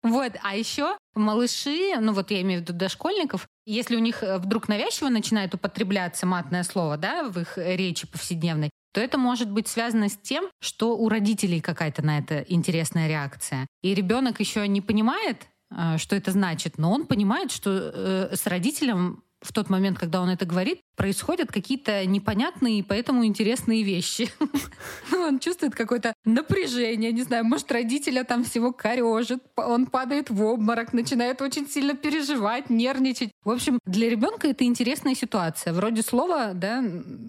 Вот, 0.05 0.33
а 0.43 0.57
еще 0.57 0.99
малыши, 1.15 1.95
ну 2.01 2.13
вот 2.13 2.33
я 2.33 2.41
имею 2.41 2.59
в 2.59 2.63
виду 2.65 2.73
дошкольников, 2.73 3.47
если 3.67 3.95
у 3.95 4.01
них 4.01 4.25
вдруг 4.39 4.67
навязчиво 4.67 5.11
начинает 5.11 5.55
употребляться 5.55 6.27
матное 6.27 6.65
слово, 6.65 6.97
да, 6.97 7.23
в 7.29 7.39
их 7.39 7.57
речи 7.57 8.09
повседневной, 8.09 8.71
то 8.93 9.01
это 9.01 9.17
может 9.17 9.49
быть 9.49 9.69
связано 9.69 10.09
с 10.09 10.17
тем, 10.17 10.47
что 10.61 10.97
у 10.99 11.09
родителей 11.09 11.61
какая-то 11.61 12.05
на 12.05 12.19
это 12.19 12.41
интересная 12.49 13.07
реакция. 13.07 13.69
И 13.83 13.95
ребенок 13.95 14.41
еще 14.41 14.67
не 14.67 14.81
понимает, 14.81 15.47
э, 15.71 15.99
что 15.99 16.17
это 16.17 16.33
значит, 16.33 16.79
но 16.79 16.91
он 16.91 17.07
понимает, 17.07 17.53
что 17.53 17.71
э, 17.71 18.35
с 18.35 18.45
родителем 18.49 19.23
в 19.43 19.53
тот 19.53 19.69
момент, 19.69 19.99
когда 19.99 20.21
он 20.21 20.31
это 20.31 20.47
говорит, 20.47 20.81
происходят 20.97 21.51
какие-то 21.51 22.05
непонятные 22.07 22.79
и 22.79 22.83
поэтому 22.83 23.25
интересные 23.25 23.83
вещи. 23.83 24.31
Он 25.13 25.39
чувствует 25.39 25.75
какое-то 25.75 26.13
напряжение, 26.25 27.13
не 27.13 27.23
знаю, 27.23 27.45
может, 27.45 27.71
родителя 27.73 28.25
там 28.25 28.45
всего 28.45 28.73
корежит, 28.73 29.43
он 29.57 29.87
падает 29.87 30.31
в 30.31 30.43
обморок, 30.45 30.93
начинает 30.93 31.41
очень 31.43 31.69
сильно 31.69 31.95
переживать, 31.95 32.71
нервничать. 32.71 33.31
В 33.45 33.51
общем, 33.51 33.79
для 33.87 34.11
ребенка 34.11 34.49
это 34.49 34.65
интересная 34.65 35.15
ситуация. 35.15 35.73
Вроде 35.73 36.03
слова, 36.03 36.53
да, 36.55 36.83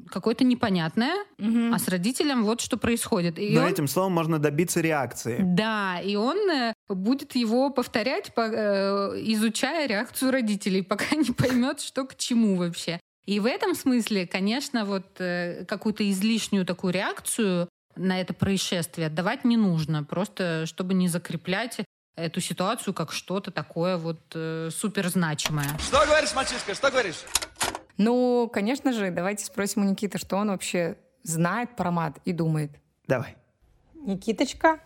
какое-то 0.10 0.44
непонятное, 0.44 1.16
а 1.40 1.78
с 1.80 1.88
родителем 1.88 2.44
вот 2.44 2.62
что 2.62 2.78
происходит. 2.78 3.40
И 3.40 3.50
Но 3.56 3.62
он- 3.64 3.68
этим 3.72 3.88
словом 3.88 4.14
можно 4.14 4.40
добиться 4.40 4.82
реакции. 4.82 5.38
Да, 5.42 6.00
и 6.02 6.16
он 6.16 6.38
э, 6.50 6.74
будет 6.90 7.36
его 7.36 7.70
повторять, 7.70 8.34
по- 8.34 8.42
э, 8.42 9.22
изучая 9.34 9.88
реакцию 9.88 10.32
родителей, 10.32 10.82
пока 10.84 11.16
не 11.16 11.32
поймет, 11.32 11.80
что 11.82 12.06
к 12.06 12.16
чему 12.18 12.56
вообще. 12.58 13.00
И 13.26 13.40
в 13.40 13.46
этом 13.46 13.74
смысле, 13.74 14.28
конечно, 14.28 14.86
вот 14.86 15.20
э, 15.20 15.66
какую-то 15.66 16.10
излишнюю 16.10 16.66
такую 16.66 16.94
реакцию 16.94 17.70
на 17.96 18.20
это 18.20 18.34
происшествие 18.34 19.10
давать 19.10 19.46
не 19.46 19.56
нужно, 19.56 20.04
просто 20.04 20.66
чтобы 20.66 20.94
не 20.94 21.08
закреплять 21.08 21.80
эту 22.16 22.42
ситуацию 22.42 22.94
как 22.94 23.12
что-то 23.12 23.52
такое 23.52 23.98
вот 23.98 24.20
э, 24.36 24.70
суперзначимое. 24.72 25.78
Что 25.80 26.06
говоришь, 26.06 26.34
мальчишка, 26.36 26.74
что 26.76 26.92
говоришь? 26.92 27.24
Ну, 27.98 28.50
конечно 28.52 28.92
же, 28.92 29.10
давайте 29.12 29.46
спросим 29.46 29.86
у 29.86 29.90
Никиты, 29.90 30.18
что 30.18 30.36
он 30.36 30.50
вообще 30.50 30.98
знает 31.24 31.76
про 31.76 31.92
мат 31.92 32.18
и 32.26 32.34
думает. 32.34 32.72
Давай. 33.08 33.36
Никиточка, 33.96 34.80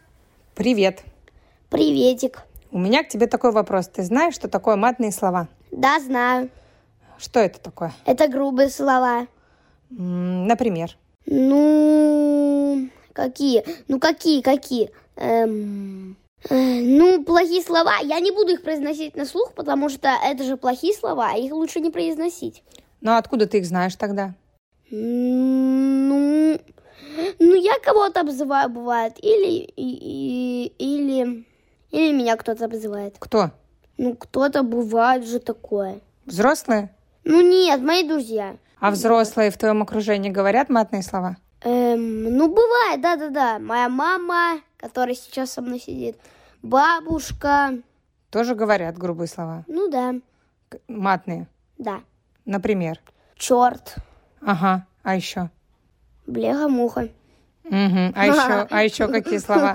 привет. 0.56 1.04
Приветик. 1.70 2.44
У 2.72 2.78
меня 2.78 3.04
к 3.04 3.10
тебе 3.10 3.28
такой 3.28 3.52
вопрос. 3.52 3.88
Ты 3.88 4.04
знаешь, 4.04 4.36
что 4.36 4.48
такое 4.48 4.76
матные 4.76 5.12
слова? 5.12 5.48
Да, 5.72 6.00
знаю. 6.00 6.50
Что 7.20 7.40
это 7.40 7.60
такое? 7.60 7.94
Это 8.06 8.28
грубые 8.28 8.70
слова. 8.70 9.28
Например. 9.90 10.98
Ну, 11.26 12.90
какие? 13.14 13.64
Ну, 13.88 14.00
какие, 14.00 14.42
какие? 14.42 14.92
Эм, 15.16 16.16
э, 16.50 16.56
ну, 16.82 17.24
плохие 17.24 17.62
слова. 17.62 17.98
Я 18.04 18.20
не 18.20 18.32
буду 18.32 18.54
их 18.54 18.64
произносить 18.64 19.16
на 19.16 19.26
слух, 19.26 19.54
потому 19.54 19.90
что 19.90 20.10
это 20.24 20.44
же 20.44 20.58
плохие 20.58 20.94
слова, 20.94 21.32
а 21.34 21.38
их 21.38 21.52
лучше 21.54 21.80
не 21.80 21.90
произносить. 21.90 22.64
Ну, 23.02 23.16
откуда 23.16 23.48
ты 23.48 23.58
их 23.60 23.66
знаешь 23.66 23.96
тогда? 23.96 24.34
Ну, 24.92 26.60
ну 27.40 27.56
я 27.56 27.74
кого-то 27.84 28.22
обзываю, 28.22 28.70
бывает. 28.70 29.14
Или, 29.22 29.50
и- 29.76 29.76
и- 29.76 30.74
или, 30.78 31.46
или 31.92 32.12
меня 32.14 32.36
кто-то 32.38 32.66
обзывает. 32.66 33.16
Кто? 33.20 33.52
Ну, 33.98 34.16
кто-то 34.16 34.64
бывает 34.64 35.26
же 35.26 35.40
такое. 35.40 36.00
Взрослые? 36.26 36.90
Ну, 37.30 37.42
нет, 37.42 37.82
мои 37.82 38.08
друзья. 38.08 38.56
А 38.80 38.90
взрослые 38.90 39.52
в 39.52 39.58
твоем 39.58 39.82
окружении 39.82 40.30
говорят 40.30 40.70
матные 40.70 41.04
слова? 41.04 41.36
Эм, 41.62 42.24
ну, 42.38 42.48
бывает, 42.48 43.02
да-да-да. 43.02 43.60
Моя 43.60 43.90
мама, 43.90 44.62
которая 44.78 45.14
сейчас 45.14 45.52
со 45.52 45.62
мной 45.62 45.80
сидит, 45.80 46.18
бабушка. 46.62 47.80
Тоже 48.30 48.56
говорят 48.56 48.98
грубые 48.98 49.28
слова. 49.28 49.66
Ну 49.68 49.90
да, 49.90 50.16
Матные. 50.88 51.48
да. 51.78 52.00
Например. 52.46 52.98
Черт, 53.36 53.96
Ага. 54.42 54.86
А 55.04 55.16
еще? 55.16 55.50
блеха-муха. 56.28 57.10
Мгм. 57.66 58.14
А 58.16 58.26
еще, 58.28 58.68
а 58.70 58.84
еще 58.84 59.08
какие 59.10 59.40
слова 59.40 59.74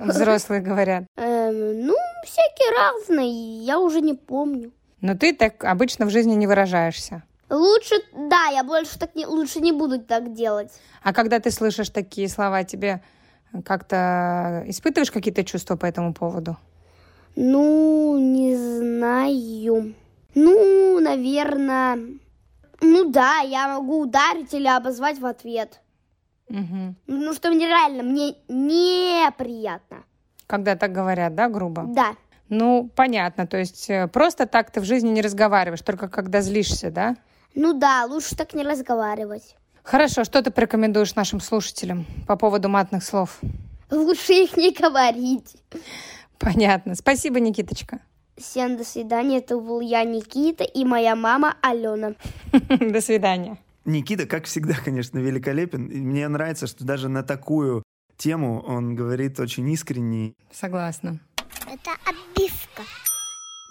взрослые 0.00 0.62
говорят? 0.62 1.04
Эм, 1.16 1.84
ну, 1.86 1.94
всякие 2.24 2.70
разные, 2.78 3.62
я 3.64 3.78
уже 3.78 4.00
не 4.00 4.14
помню. 4.14 4.72
Но 5.00 5.14
ты 5.14 5.32
так 5.32 5.64
обычно 5.64 6.06
в 6.06 6.10
жизни 6.10 6.34
не 6.34 6.46
выражаешься. 6.46 7.22
Лучше, 7.50 7.94
да, 8.12 8.46
я 8.52 8.62
больше 8.62 8.98
так 8.98 9.14
не, 9.14 9.26
лучше 9.26 9.60
не 9.60 9.72
буду 9.72 10.00
так 10.00 10.34
делать. 10.34 10.70
А 11.02 11.12
когда 11.12 11.40
ты 11.40 11.50
слышишь 11.50 11.88
такие 11.88 12.28
слова, 12.28 12.64
тебе 12.64 13.00
как-то 13.64 14.64
испытываешь 14.66 15.10
какие-то 15.10 15.44
чувства 15.44 15.76
по 15.76 15.86
этому 15.86 16.12
поводу? 16.12 16.56
Ну, 17.36 18.18
не 18.18 18.56
знаю. 18.56 19.94
Ну, 20.34 21.00
наверное... 21.00 21.98
Ну 22.80 23.10
да, 23.10 23.38
я 23.38 23.68
могу 23.68 24.02
ударить 24.02 24.54
или 24.54 24.68
обозвать 24.68 25.18
в 25.18 25.26
ответ. 25.26 25.80
Мгм. 26.48 26.96
Ну, 27.06 27.32
что 27.32 27.50
мне 27.50 27.66
реально, 27.66 28.02
мне 28.02 28.36
неприятно. 28.48 30.04
Когда 30.46 30.76
так 30.76 30.92
говорят, 30.92 31.34
да, 31.34 31.48
грубо? 31.48 31.84
Да, 31.88 32.14
Ну, 32.48 32.90
понятно. 32.94 33.46
То 33.46 33.58
есть 33.58 33.90
э, 33.90 34.08
просто 34.08 34.46
так 34.46 34.70
ты 34.70 34.80
в 34.80 34.84
жизни 34.84 35.10
не 35.10 35.22
разговариваешь, 35.22 35.82
только 35.82 36.08
когда 36.08 36.40
злишься, 36.40 36.90
да? 36.90 37.16
ну 37.54 37.72
да, 37.72 38.06
лучше 38.06 38.36
так 38.36 38.54
не 38.54 38.62
разговаривать. 38.62 39.56
Хорошо, 39.82 40.24
что 40.24 40.42
ты 40.42 40.50
порекомендуешь 40.50 41.14
нашим 41.14 41.40
слушателям 41.40 42.06
по 42.26 42.36
поводу 42.36 42.68
матных 42.68 43.02
слов? 43.02 43.40
Лучше 43.90 44.34
их 44.34 44.56
не 44.56 44.72
говорить. 44.72 45.56
Понятно. 46.38 46.94
Спасибо, 46.94 47.40
Никиточка. 47.40 48.00
Всем 48.36 48.76
до 48.76 48.84
свидания, 48.84 49.38
это 49.38 49.58
был 49.58 49.80
я, 49.80 50.04
Никита, 50.04 50.62
и 50.62 50.84
моя 50.84 51.16
мама 51.16 51.56
Алена. 51.60 52.14
До 52.52 53.00
свидания. 53.00 53.58
Никита, 53.84 54.26
как 54.26 54.44
всегда, 54.44 54.74
конечно, 54.74 55.18
великолепен. 55.18 55.86
Мне 55.86 56.28
нравится, 56.28 56.68
что 56.68 56.84
даже 56.84 57.08
на 57.08 57.24
такую 57.24 57.82
тему 58.16 58.60
он 58.60 58.94
говорит 58.94 59.40
очень 59.40 59.68
искренне. 59.70 60.34
Согласна. 60.52 61.18
Это 61.70 61.90
обивка. 62.06 62.82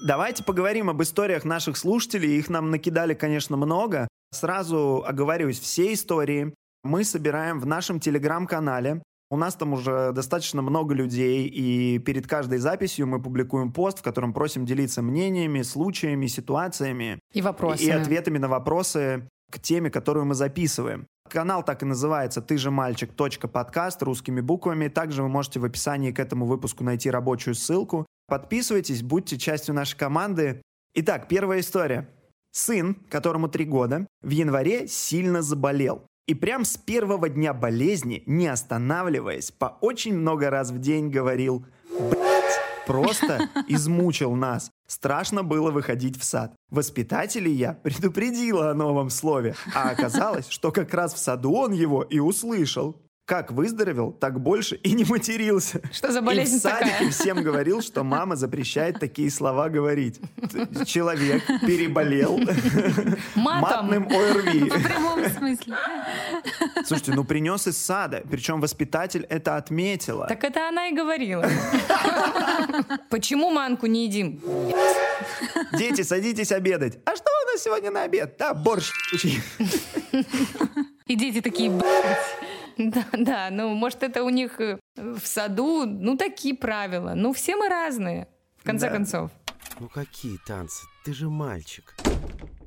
Давайте 0.06 0.44
поговорим 0.44 0.90
об 0.90 1.02
историях 1.02 1.44
наших 1.46 1.78
слушателей. 1.78 2.38
Их 2.38 2.50
нам 2.50 2.70
накидали, 2.70 3.16
конечно, 3.16 3.58
много. 3.58 4.08
Сразу 4.32 5.04
оговорюсь, 5.06 5.60
все 5.60 5.94
истории 5.94 6.54
мы 6.84 7.04
собираем 7.04 7.60
в 7.60 7.66
нашем 7.66 8.00
телеграм-канале. 8.00 9.02
У 9.30 9.38
нас 9.38 9.56
там 9.56 9.74
уже 9.74 10.12
достаточно 10.14 10.62
много 10.62 10.94
людей, 10.94 11.48
и 11.48 12.00
перед 12.00 12.28
каждой 12.28 12.60
записью 12.60 13.08
мы 13.08 13.22
публикуем 13.22 13.74
пост, 13.74 14.00
в 14.00 14.04
котором 14.04 14.32
просим 14.32 14.66
делиться 14.66 15.02
мнениями, 15.02 15.64
случаями, 15.64 16.28
ситуациями 16.28 17.20
И 17.34 17.42
вопросами. 17.42 17.88
и 17.88 17.92
ответами 17.92 18.38
на 18.38 18.48
вопросы 18.48 19.28
к 19.52 19.60
теме, 19.60 19.90
которую 19.90 20.26
мы 20.26 20.36
записываем. 20.36 21.08
Канал 21.30 21.64
так 21.64 21.84
и 21.84 21.86
называется 21.86 22.42
«Ты 22.42 22.58
же 22.58 22.72
мальчик. 22.72 23.12
подкаст» 23.52 24.02
русскими 24.02 24.42
буквами. 24.42 24.88
Также 24.88 25.24
вы 25.24 25.30
можете 25.30 25.60
в 25.60 25.66
описании 25.66 26.12
к 26.12 26.20
этому 26.20 26.46
выпуску 26.46 26.84
найти 26.84 27.10
рабочую 27.10 27.56
ссылку. 27.56 28.06
Подписывайтесь, 28.28 29.04
будьте 29.04 29.38
частью 29.38 29.76
нашей 29.76 29.98
команды. 29.98 30.62
Итак, 30.96 31.28
первая 31.28 31.60
история. 31.60 32.10
Сын, 32.52 32.96
которому 33.10 33.50
три 33.50 33.66
года, 33.66 34.08
в 34.22 34.30
январе 34.30 34.88
сильно 34.88 35.42
заболел. 35.42 36.06
И 36.28 36.34
прям 36.34 36.66
с 36.66 36.76
первого 36.76 37.30
дня 37.30 37.54
болезни, 37.54 38.24
не 38.26 38.48
останавливаясь, 38.48 39.52
по 39.52 39.78
очень 39.82 40.18
много 40.18 40.50
раз 40.50 40.72
в 40.72 40.80
день 40.80 41.10
говорил 41.10 41.66
«Блядь, 41.90 42.60
просто 42.86 43.50
измучил 43.68 44.34
нас. 44.36 44.72
Страшно 44.88 45.44
было 45.44 45.70
выходить 45.70 46.18
в 46.18 46.24
сад. 46.24 46.56
Воспитателей 46.70 47.52
я 47.52 47.74
предупредила 47.74 48.72
о 48.72 48.74
новом 48.74 49.10
слове, 49.10 49.56
а 49.76 49.90
оказалось, 49.90 50.48
что 50.50 50.72
как 50.72 50.94
раз 50.94 51.14
в 51.14 51.18
саду 51.18 51.54
он 51.54 51.74
его 51.74 52.04
и 52.04 52.20
услышал. 52.20 53.02
Как 53.28 53.52
выздоровел, 53.52 54.14
так 54.14 54.40
больше 54.40 54.78
и 54.78 54.94
не 54.94 55.04
матерился. 55.04 55.82
Что 55.92 56.14
за 56.14 56.20
И 56.20 56.22
в 56.22 56.26
болезнь 56.26 56.60
садике 56.62 56.92
такая? 56.92 57.10
всем 57.12 57.44
говорил, 57.44 57.82
что 57.82 58.06
мама 58.06 58.38
запрещает 58.38 59.02
такие 59.02 59.30
слова 59.30 59.68
говорить. 59.68 60.22
Человек 60.86 61.46
переболел 61.46 62.38
Матом. 63.36 63.88
матным 63.88 64.08
ОРВИ. 64.08 64.60
В 64.70 64.82
прямом 64.82 65.26
смысле. 65.30 65.76
Слушайте, 66.86 67.12
ну 67.16 67.26
принес 67.26 67.68
из 67.68 67.78
сада, 67.78 68.24
причем 68.32 68.62
воспитатель 68.62 69.26
это 69.28 69.58
отметила. 69.58 70.26
Так 70.28 70.46
это 70.46 70.70
она 70.70 70.88
и 70.88 70.94
говорила. 70.96 71.46
Почему 73.10 73.50
манку 73.50 73.88
не 73.88 74.06
едим? 74.06 74.40
Дети, 75.74 76.04
садитесь 76.04 76.54
обедать. 76.54 76.98
А 77.04 77.14
что 77.14 77.26
у 77.26 77.52
нас 77.52 77.62
сегодня 77.62 77.92
на 77.92 78.04
обед? 78.04 78.38
Да, 78.40 78.54
борщ. 78.54 78.94
ебучий». 79.12 79.42
И 81.08 81.16
дети 81.16 81.42
такие, 81.42 81.70
«Блядь». 81.70 82.38
Да, 82.94 83.06
да, 83.14 83.50
ну, 83.52 83.74
может, 83.74 84.04
это 84.04 84.24
у 84.24 84.30
них 84.30 84.60
э, 84.62 84.78
в 84.96 85.26
саду, 85.26 85.86
ну, 85.86 86.16
такие 86.18 86.56
правила. 86.56 87.14
Ну, 87.16 87.34
все 87.34 87.56
мы 87.56 87.70
разные, 87.70 88.28
в 88.58 88.64
конце 88.64 88.88
Да. 88.88 88.94
концов. 88.94 89.32
Ну 89.80 89.90
какие 89.90 90.38
танцы? 90.48 90.86
Ты 91.06 91.14
же 91.14 91.30
мальчик. 91.30 91.96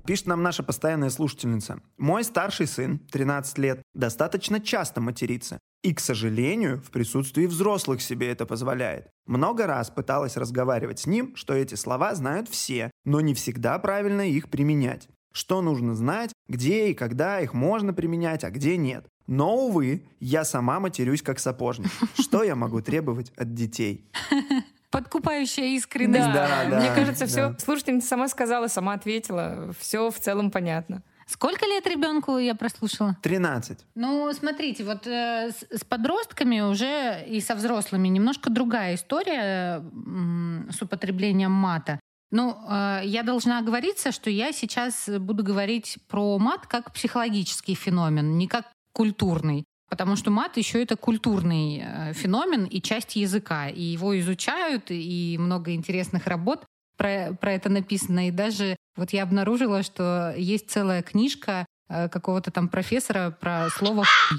Пишет 0.07 0.27
нам 0.27 0.43
наша 0.43 0.63
постоянная 0.63 1.11
слушательница. 1.11 1.81
Мой 1.99 2.25
старший 2.25 2.67
сын, 2.67 2.99
13 3.11 3.59
лет, 3.59 3.83
достаточно 3.95 4.61
часто 4.61 5.01
матерится. 5.01 5.59
И, 5.83 5.95
к 5.95 6.01
сожалению, 6.01 6.81
в 6.83 6.91
присутствии 6.91 7.47
взрослых 7.47 8.03
себе 8.03 8.31
это 8.31 8.45
позволяет. 8.45 9.09
Много 9.27 9.67
раз 9.67 9.91
пыталась 9.91 10.37
разговаривать 10.37 11.01
с 11.01 11.07
ним, 11.07 11.35
что 11.37 11.55
эти 11.55 11.75
слова 11.75 12.15
знают 12.15 12.49
все, 12.49 12.91
но 13.05 13.21
не 13.21 13.35
всегда 13.35 13.79
правильно 13.79 14.29
их 14.29 14.51
применять. 14.51 15.09
Что 15.33 15.63
нужно 15.63 15.95
знать, 15.95 16.33
где 16.49 16.91
и 16.91 16.95
когда 16.95 17.41
их 17.41 17.55
можно 17.55 17.93
применять, 17.95 18.45
а 18.45 18.51
где 18.51 18.77
нет. 18.77 19.07
Но, 19.27 19.57
увы, 19.57 20.05
я 20.19 20.45
сама 20.45 20.81
матерюсь 20.81 21.23
как 21.23 21.39
сапожник. 21.39 21.91
Что 22.19 22.43
я 22.43 22.57
могу 22.57 22.81
требовать 22.81 23.33
от 23.37 23.55
детей? 23.55 24.11
Подкупающая 24.91 25.77
искренность. 25.77 26.33
Да, 26.33 26.65
да, 26.69 26.81
Мне 26.81 26.93
кажется, 26.95 27.27
все. 27.27 27.51
да. 27.51 27.59
Слушательница 27.59 28.09
сама 28.09 28.27
сказала, 28.27 28.67
сама 28.67 28.95
ответила. 28.95 29.73
Все 29.79 30.11
в 30.11 30.19
целом 30.19 30.51
понятно. 30.51 31.05
Сколько 31.29 31.65
лет 31.65 31.87
ребенку 31.87 32.39
я 32.39 32.57
прослушала? 32.57 33.17
13. 33.23 33.79
Ну, 33.95 34.33
смотрите, 34.33 34.83
вот 34.83 35.07
э, 35.07 35.53
с, 35.53 35.79
с 35.79 35.85
подростками 35.85 36.59
уже 36.59 37.25
и 37.25 37.41
со 37.41 37.55
взрослыми 37.55 38.09
немножко 38.09 38.51
другая 38.51 38.97
история 38.97 39.77
м, 39.77 40.69
с 40.77 40.83
употреблением 40.83 41.53
мата. 41.53 42.01
Ну, 42.31 42.57
э, 42.69 43.03
я 43.05 43.23
должна 43.23 43.59
оговориться, 43.59 44.13
что 44.13 44.31
я 44.31 44.53
сейчас 44.53 45.09
буду 45.09 45.43
говорить 45.43 45.99
про 46.09 46.39
мат 46.39 46.67
как 46.67 46.93
психологический 46.93 47.75
феномен, 47.75 48.39
не 48.39 48.47
как 48.47 48.67
культурный. 48.93 49.65
Потому 49.89 50.15
что 50.15 50.31
мат 50.31 50.57
еще 50.57 50.81
это 50.83 50.97
культурный 50.97 51.83
э, 51.85 52.13
феномен 52.13 52.65
и 52.65 52.81
часть 52.81 53.17
языка. 53.17 53.69
И 53.69 53.83
его 53.83 54.19
изучают, 54.21 54.87
и 54.91 55.37
много 55.39 55.75
интересных 55.75 56.29
работ 56.29 56.65
про, 56.97 57.37
про 57.41 57.53
это 57.55 57.69
написано. 57.69 58.29
И 58.29 58.31
даже 58.31 58.77
вот 58.97 59.13
я 59.13 59.25
обнаружила, 59.25 59.83
что 59.83 60.33
есть 60.37 60.71
целая 60.71 61.03
книжка 61.03 61.67
э, 61.89 62.09
какого-то 62.09 62.53
там 62.53 62.69
профессора 62.69 63.37
про 63.41 63.69
слово 63.71 64.05
«хуй». 64.05 64.39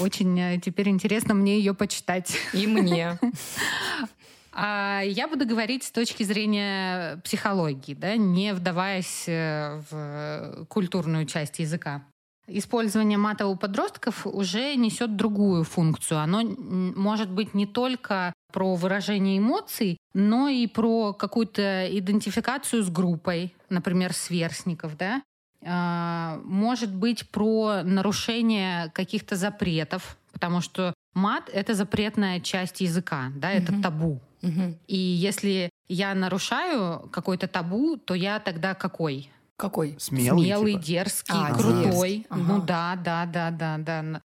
Очень 0.00 0.60
теперь 0.62 0.88
интересно 0.88 1.34
мне 1.34 1.58
ее 1.58 1.74
почитать. 1.74 2.34
И 2.54 2.66
мне. 2.66 3.18
А 4.60 5.02
я 5.04 5.28
буду 5.28 5.46
говорить 5.46 5.84
с 5.84 5.92
точки 5.92 6.24
зрения 6.24 7.18
психологии, 7.18 7.94
да, 7.94 8.16
не 8.16 8.52
вдаваясь 8.52 9.28
э, 9.28 9.80
в 9.88 10.66
культурную 10.66 11.26
часть 11.26 11.60
языка. 11.60 12.02
Использование 12.48 13.18
мата 13.18 13.46
у 13.46 13.54
подростков 13.54 14.26
уже 14.26 14.74
несет 14.74 15.14
другую 15.14 15.62
функцию. 15.62 16.18
Оно 16.18 16.42
может 16.42 17.30
быть 17.30 17.54
не 17.54 17.66
только 17.66 18.32
про 18.52 18.74
выражение 18.74 19.38
эмоций, 19.38 19.96
но 20.12 20.48
и 20.48 20.66
про 20.66 21.12
какую-то 21.12 21.86
идентификацию 21.96 22.82
с 22.82 22.90
группой, 22.90 23.54
например, 23.68 24.12
сверстников, 24.12 24.96
да, 24.96 25.22
а, 25.64 26.40
может 26.44 26.92
быть 26.92 27.30
про 27.30 27.82
нарушение 27.84 28.90
каких-то 28.90 29.36
запретов, 29.36 30.18
потому 30.32 30.60
что 30.60 30.94
мат— 31.14 31.48
это 31.52 31.74
запретная 31.74 32.40
часть 32.40 32.80
языка, 32.80 33.30
да, 33.36 33.52
это 33.52 33.72
mm-hmm. 33.72 33.82
табу. 33.82 34.20
Mm-hmm. 34.42 34.74
И 34.86 34.96
если 34.96 35.70
я 35.88 36.14
нарушаю 36.14 37.08
какой-то 37.10 37.48
табу, 37.48 37.96
то 37.96 38.14
я 38.14 38.38
тогда 38.40 38.74
какой? 38.74 39.30
Какой? 39.56 39.96
Смелый, 39.98 40.44
Смелый 40.44 40.72
типа. 40.74 40.84
дерзкий, 40.84 41.34
А, 41.34 41.54
крутой. 41.54 41.84
дерзкий. 41.84 42.26
Ага. 42.30 42.42
Ну 42.42 42.62
да, 42.62 42.96
да, 42.96 43.26
да, 43.26 43.50
да, 43.50 43.78
да. 43.78 44.20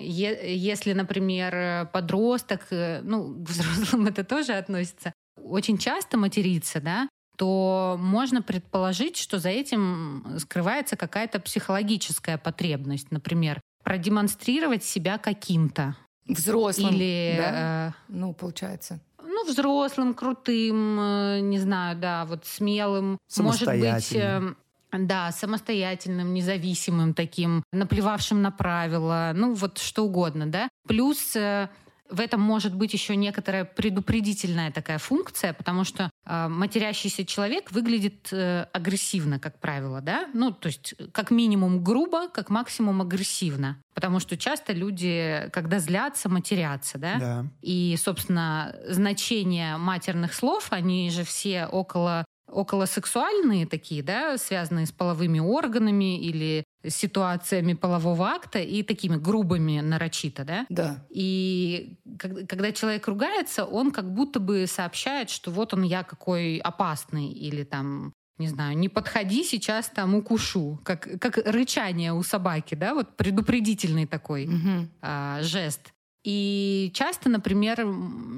Если, 0.00 0.92
например, 0.92 1.86
подросток, 1.92 2.66
э, 2.70 3.00
ну, 3.02 3.34
к 3.44 3.48
взрослым 3.48 4.06
это 4.06 4.24
тоже 4.24 4.52
относится, 4.52 5.12
очень 5.36 5.76
часто 5.78 6.16
матерится, 6.16 6.80
да, 6.80 7.08
то 7.36 7.96
можно 7.98 8.42
предположить, 8.42 9.16
что 9.16 9.38
за 9.38 9.48
этим 9.50 10.24
скрывается 10.38 10.96
какая-то 10.96 11.40
психологическая 11.40 12.38
потребность, 12.38 13.10
например, 13.10 13.60
продемонстрировать 13.82 14.84
себя 14.84 15.18
каким-то. 15.18 15.96
Взрослым. 16.26 16.94
Или 16.94 17.34
да? 17.36 17.88
э, 17.88 17.92
Ну, 18.08 18.32
получается. 18.32 19.00
Ну, 19.44 19.50
взрослым, 19.52 20.14
крутым, 20.14 20.98
э, 21.00 21.40
не 21.40 21.58
знаю, 21.58 21.96
да, 21.96 22.24
вот 22.24 22.46
смелым, 22.46 23.18
может 23.38 23.68
быть, 23.68 24.12
э, 24.12 24.54
да, 24.92 25.32
самостоятельным, 25.32 26.32
независимым 26.34 27.14
таким, 27.14 27.64
наплевавшим 27.72 28.42
на 28.42 28.50
правила, 28.50 29.32
ну, 29.34 29.54
вот 29.54 29.78
что 29.78 30.04
угодно, 30.04 30.46
да. 30.46 30.68
Плюс 30.86 31.34
э, 31.36 31.68
в 32.10 32.20
этом 32.20 32.40
может 32.40 32.74
быть 32.74 32.92
еще 32.92 33.16
некоторая 33.16 33.64
предупредительная 33.64 34.70
такая 34.70 34.98
функция, 34.98 35.52
потому 35.54 35.84
что 35.84 36.10
э, 36.26 36.48
матерящийся 36.48 37.24
человек 37.24 37.72
выглядит 37.72 38.28
э, 38.32 38.66
агрессивно, 38.72 39.38
как 39.38 39.58
правило, 39.58 40.00
да, 40.00 40.28
ну, 40.34 40.52
то 40.52 40.66
есть 40.66 40.94
как 41.12 41.30
минимум 41.30 41.82
грубо, 41.82 42.28
как 42.28 42.50
максимум 42.50 43.00
агрессивно, 43.00 43.80
потому 43.94 44.20
что 44.20 44.36
часто 44.36 44.72
люди, 44.72 45.48
когда 45.52 45.78
злятся, 45.78 46.28
матерятся, 46.28 46.98
да, 46.98 47.16
Да. 47.18 47.46
и, 47.62 47.96
собственно, 47.98 48.76
значение 48.86 49.76
матерных 49.76 50.34
слов, 50.34 50.68
они 50.70 51.10
же 51.10 51.24
все 51.24 51.66
около 51.66 52.24
околосексуальные 52.46 53.66
такие, 53.66 54.02
да, 54.02 54.38
связанные 54.38 54.86
с 54.86 54.92
половыми 54.92 55.40
органами 55.40 56.20
или 56.20 56.63
ситуациями 56.88 57.74
полового 57.74 58.28
акта 58.28 58.58
и 58.58 58.82
такими 58.82 59.16
грубыми 59.16 59.80
нарочито, 59.80 60.44
да. 60.44 60.66
Да. 60.68 61.06
И 61.10 61.98
когда 62.18 62.72
человек 62.72 63.06
ругается, 63.08 63.64
он 63.64 63.90
как 63.90 64.12
будто 64.12 64.40
бы 64.40 64.66
сообщает, 64.66 65.30
что 65.30 65.50
вот 65.50 65.74
он 65.74 65.82
я 65.82 66.02
какой 66.02 66.58
опасный 66.58 67.28
или 67.28 67.64
там 67.64 68.12
не 68.36 68.48
знаю, 68.48 68.76
не 68.76 68.88
подходи, 68.88 69.44
сейчас 69.44 69.88
там 69.88 70.16
укушу. 70.16 70.80
Как, 70.82 71.08
как 71.20 71.36
рычание 71.46 72.12
у 72.12 72.22
собаки, 72.24 72.74
да, 72.74 72.94
вот 72.94 73.16
предупредительный 73.16 74.06
такой 74.06 74.46
Мгм. 74.46 74.90
а, 75.02 75.40
жест. 75.42 75.92
И 76.24 76.90
часто, 76.94 77.28
например, 77.28 77.86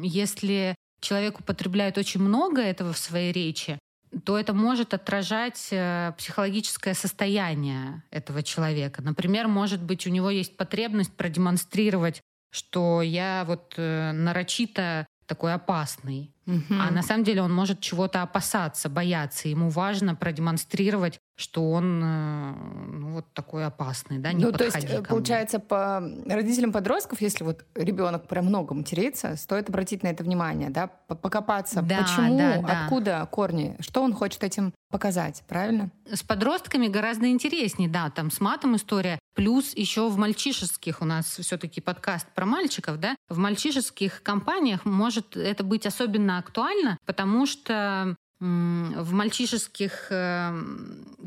если 0.03 0.75
человек 1.01 1.41
употребляет 1.41 1.97
очень 1.97 2.21
много 2.21 2.61
этого 2.61 2.93
в 2.93 2.99
своей 2.99 3.33
речи, 3.33 3.79
то 4.25 4.39
это 4.39 4.55
может 4.55 4.95
отражать 4.95 5.69
э, 5.71 6.13
психологическое 6.17 6.95
состояние 6.95 8.03
этого 8.11 8.43
человека. 8.43 9.03
Например, 9.03 9.49
может 9.49 9.83
быть, 9.83 10.07
у 10.07 10.11
него 10.11 10.31
есть 10.31 10.57
потребность 10.57 11.13
продемонстрировать, 11.13 12.21
что 12.51 13.03
я 13.03 13.45
вот 13.47 13.75
э, 13.77 14.13
нарочито 14.13 15.07
такой 15.27 15.55
опасный. 15.55 16.33
Мгм. 16.47 16.81
А 16.81 16.91
на 16.91 17.03
самом 17.03 17.25
деле 17.25 17.43
он 17.43 17.53
может 17.53 17.81
чего-то 17.81 18.23
опасаться, 18.23 18.89
бояться. 18.89 19.49
Ему 19.49 19.69
важно 19.69 20.15
продемонстрировать, 20.15 21.19
что 21.37 21.71
он 21.71 22.03
э, 22.03 22.55
ну, 22.93 23.13
вот 23.13 23.27
такой 23.35 23.67
опасный, 23.67 24.19
да, 24.19 24.33
не 24.33 24.43
ну, 24.43 24.53
то 24.53 24.65
есть, 24.65 24.75
подходи 24.75 24.95
э, 24.95 24.97
ко 24.97 25.03
мне. 25.03 25.09
получается, 25.09 25.59
по 25.59 26.01
родителям 26.27 26.73
подростков, 26.73 27.21
если 27.21 27.45
вот 27.45 27.65
ребенок 27.75 28.27
прям 28.27 28.47
много 28.47 28.75
матерится, 28.75 29.37
стоит 29.37 29.69
обратить 29.69 30.03
на 30.03 30.09
это 30.09 30.25
внимание, 30.25 30.71
да, 30.71 30.87
покопаться, 30.87 31.83
Да, 31.83 31.99
почему, 31.99 32.39
да, 32.39 32.63
да. 32.63 32.85
откуда 32.85 33.29
корни, 33.31 33.77
что 33.81 34.03
он 34.03 34.15
хочет 34.15 34.45
этим 34.45 34.73
показать, 34.91 35.43
правильно? 35.47 35.91
С 36.11 36.23
подростками 36.23 36.87
гораздо 36.87 37.29
интереснее, 37.29 37.89
да, 37.89 38.09
там 38.09 38.31
с 38.31 38.41
матом 38.41 38.77
история. 38.77 39.19
Плюс 39.35 39.77
еще 39.77 40.09
в 40.09 40.17
мальчишеских 40.17 41.03
у 41.03 41.05
нас 41.05 41.27
все-таки 41.27 41.83
подкаст 41.83 42.27
про 42.35 42.47
мальчиков, 42.47 42.99
да, 42.99 43.15
в 43.29 43.37
мальчишеских 43.37 44.23
компаниях 44.23 44.87
может 44.87 45.37
это 45.37 45.65
быть 45.65 45.85
особенно 45.85 46.39
актуально, 46.39 46.97
потому 47.05 47.45
что 47.45 48.17
в 48.39 49.13
мальчишеских 49.13 50.09
э, 50.11 50.53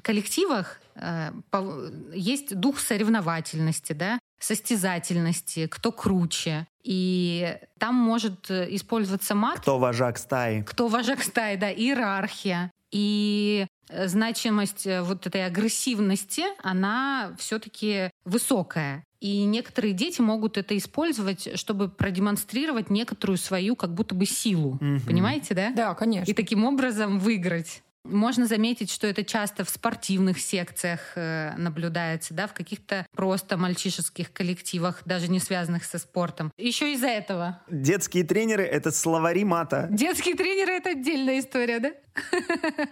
коллективах 0.03 0.79
э, 0.95 1.31
есть 2.13 2.55
дух 2.55 2.79
соревновательности, 2.79 3.93
да, 3.93 4.19
состязательности, 4.39 5.67
кто 5.67 5.91
круче. 5.91 6.67
И 6.83 7.57
там 7.79 7.95
может 7.95 8.51
э, 8.51 8.67
использоваться 8.75 9.33
мат 9.33 9.59
Кто 9.59 9.79
вожак 9.79 10.17
стаи? 10.17 10.61
кто 10.61 10.87
вожак 10.87 11.23
стаи, 11.23 11.55
да, 11.55 11.71
иерархия. 11.71 12.71
И 12.91 13.65
значимость 13.91 14.85
э, 14.87 15.01
вот 15.01 15.25
этой 15.27 15.45
агрессивности, 15.45 16.43
она 16.61 17.35
все-таки 17.37 18.11
высокая. 18.25 19.03
И 19.19 19.43
некоторые 19.43 19.93
дети 19.93 20.21
могут 20.21 20.57
это 20.57 20.77
использовать, 20.77 21.59
чтобы 21.59 21.89
продемонстрировать 21.89 22.89
некоторую 22.89 23.37
свою 23.37 23.75
как 23.75 23.93
будто 23.93 24.15
бы 24.15 24.25
силу. 24.25 24.77
Мгм. 24.79 25.01
Понимаете, 25.01 25.53
да? 25.53 25.71
Да, 25.71 25.93
конечно. 25.93 26.31
И 26.31 26.33
таким 26.33 26.63
образом 26.63 27.19
выиграть. 27.19 27.83
Можно 28.05 28.45
заметить, 28.45 28.89
что 28.89 29.07
это 29.07 29.25
часто 29.25 29.65
в 29.65 29.69
спортивных 29.69 30.39
секциях 30.39 31.01
э, 31.15 31.53
наблюдается, 31.57 32.33
да, 32.33 32.47
в 32.47 32.53
каких-то 32.53 33.05
просто 33.13 33.57
мальчишеских 33.57 34.31
коллективах, 34.31 35.01
даже 35.05 35.27
не 35.27 35.39
связанных 35.39 35.83
со 35.83 35.99
спортом. 35.99 36.51
Еще 36.57 36.93
из-за 36.93 37.07
этого. 37.07 37.61
Детские 37.69 38.23
тренеры— 38.23 38.63
это 38.65 38.91
словари 38.91 39.43
мата. 39.43 39.89
Детские 39.91 40.35
тренеры— 40.35 40.71
это 40.77 40.91
отдельная 40.91 41.39
история, 41.39 41.79
да? 41.79 41.91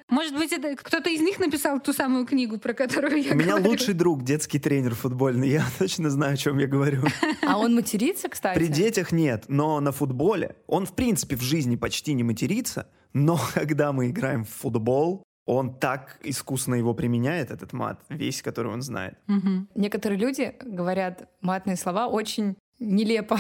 Может 0.10 0.36
быть, 0.36 0.52
это 0.52 0.76
кто-то 0.76 1.10
из 1.10 1.22
них 1.22 1.40
написал 1.40 1.80
ту 1.80 1.94
самую 1.94 2.26
книгу, 2.26 2.58
про 2.58 2.74
которую 2.74 3.22
я 3.22 3.32
У 3.32 3.36
меня 3.36 3.56
говорю? 3.56 3.70
лучший 3.70 3.94
друг, 3.94 4.24
детский 4.24 4.60
тренер 4.60 4.96
футбольный. 4.96 5.50
Я 5.50 5.66
точно 5.80 6.10
знаю, 6.10 6.34
о 6.34 6.38
чем 6.38 6.58
я 6.58 6.68
говорю. 6.68 7.04
А 7.46 7.58
он 7.58 7.76
матерится, 7.76 8.30
кстати? 8.30 8.58
При 8.58 8.68
детях 8.68 9.12
нет, 9.12 9.46
но 9.48 9.80
на 9.80 9.92
футболе 9.92 10.56
он, 10.68 10.86
в 10.86 10.94
принципе, 10.94 11.36
в 11.36 11.42
жизни 11.42 11.76
почти 11.76 12.14
не 12.14 12.24
матерится, 12.24 12.90
но 13.14 13.40
когда 13.54 13.92
мы 13.92 14.10
играем 14.10 14.44
в 14.44 14.50
футбол, 14.50 15.24
он 15.46 15.74
так 15.74 16.20
искусно 16.24 16.76
его 16.76 16.94
применяет, 16.94 17.52
этот 17.52 17.72
мат, 17.74 18.02
весь, 18.10 18.42
который 18.42 18.72
он 18.72 18.82
знает. 18.82 19.18
Мгм. 19.28 19.70
Некоторые 19.76 20.20
люди 20.20 20.54
говорят 20.62 21.30
матные 21.42 21.78
слова 21.78 22.08
очень 22.08 22.58
нелепо, 22.80 23.40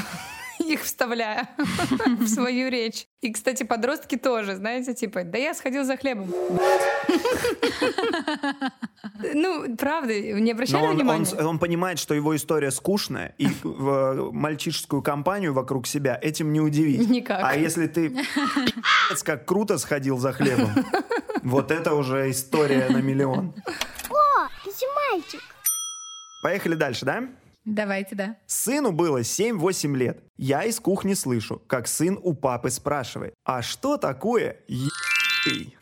их 0.65 0.84
вставляя 0.84 1.50
в 2.20 2.28
свою 2.28 2.70
речь. 2.70 3.08
И, 3.22 3.32
кстати, 3.34 3.63
подростки 3.63 4.17
тоже, 4.17 4.56
знаете, 4.56 4.93
типа, 4.93 5.24
да 5.24 5.38
я 5.38 5.54
сходил 5.54 5.84
за 5.84 5.98
хлебом. 5.98 6.32
Ну, 9.34 9.76
правда, 9.78 10.13
не 10.20 10.52
обращали 10.52 10.86
он, 10.86 10.96
внимания? 10.96 11.26
он- 11.39 11.46
он 11.46 11.60
понимает, 11.60 11.98
что 12.00 12.13
его 12.13 12.36
история 12.36 12.72
скучная, 12.72 13.34
и 13.38 13.48
в 13.63 14.32
мальчишескую 14.32 15.02
компанию 15.02 15.54
вокруг 15.54 15.88
себя 15.88 16.20
этим 16.22 16.54
не 16.54 16.60
удивить. 16.62 17.10
Никак. 17.10 17.39
А 17.43 17.56
если 17.56 17.88
ты 17.88 18.15
как 19.24 19.46
круто 19.46 19.78
сходил 19.78 20.17
за 20.17 20.34
хлебом, 20.34 20.70
вот 21.43 21.72
это 21.72 21.96
уже 21.96 22.30
история 22.30 22.89
на 22.89 22.98
миллион. 22.98 23.54
О, 24.10 24.48
мальчик. 25.12 25.41
Поехали 26.43 26.76
дальше, 26.76 27.06
да? 27.06 27.24
Давайте, 27.67 28.15
да. 28.15 28.38
Сыну 28.45 28.93
было 28.93 29.19
7-8 29.19 29.93
лет. 29.97 30.23
Я 30.38 30.63
из 30.63 30.80
кухни 30.80 31.13
слышу, 31.15 31.62
как 31.67 31.89
сын 31.89 32.17
у 32.23 32.34
папы 32.34 32.69
спрашивает, 32.69 33.34
а 33.43 33.62
что 33.62 33.97
такое 33.97 34.56
ебый? 34.69 35.77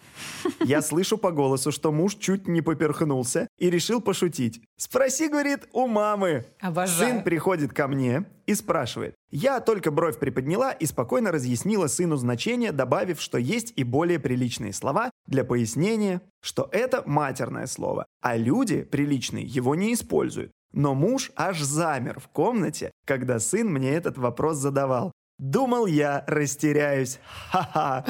Я 0.63 0.82
слышу 0.82 1.19
по 1.19 1.32
голосу, 1.32 1.71
что 1.71 1.91
муж 1.91 2.15
чуть 2.15 2.48
не 2.48 2.62
поперхнулся 2.62 3.48
и 3.60 3.69
решил 3.69 4.02
пошутить. 4.02 4.62
«Спроси,— 4.78 5.28
говорит,— 5.30 5.67
у 5.74 5.88
мамы». 5.88 6.45
Обожаю. 6.60 7.15
Сын 7.15 7.24
приходит 7.24 7.71
ко 7.71 7.88
мне 7.88 8.26
и 8.48 8.56
спрашивает. 8.56 9.15
Я 9.30 9.60
только 9.60 9.91
бровь 9.91 10.17
приподняла 10.17 10.71
и 10.71 10.86
спокойно 10.86 11.32
разъяснила 11.32 11.88
сыну 11.88 12.15
значение, 12.15 12.71
добавив, 12.71 13.21
что 13.21 13.38
есть 13.38 13.74
и 13.76 13.84
более 13.84 14.19
приличные 14.19 14.74
слова 14.74 15.12
для 15.28 15.43
пояснения, 15.43 16.21
что 16.41 16.69
это 16.71 17.04
матерное 17.06 17.67
слово, 17.67 18.06
а 18.21 18.38
люди 18.38 18.84
приличные 18.84 19.45
его 19.45 19.76
не 19.76 19.93
используют. 19.93 20.52
Но 20.71 20.93
муж 20.93 21.32
аж 21.36 21.62
замер 21.62 22.19
в 22.19 22.28
комнате, 22.28 22.91
когда 23.06 23.39
сын 23.39 23.71
мне 23.71 23.91
этот 23.91 24.17
вопрос 24.17 24.58
задавал. 24.58 25.12
Думал 25.38 25.86
я, 25.86 26.23
растеряюсь. 26.28 27.19
Ха-ха. 27.51 28.06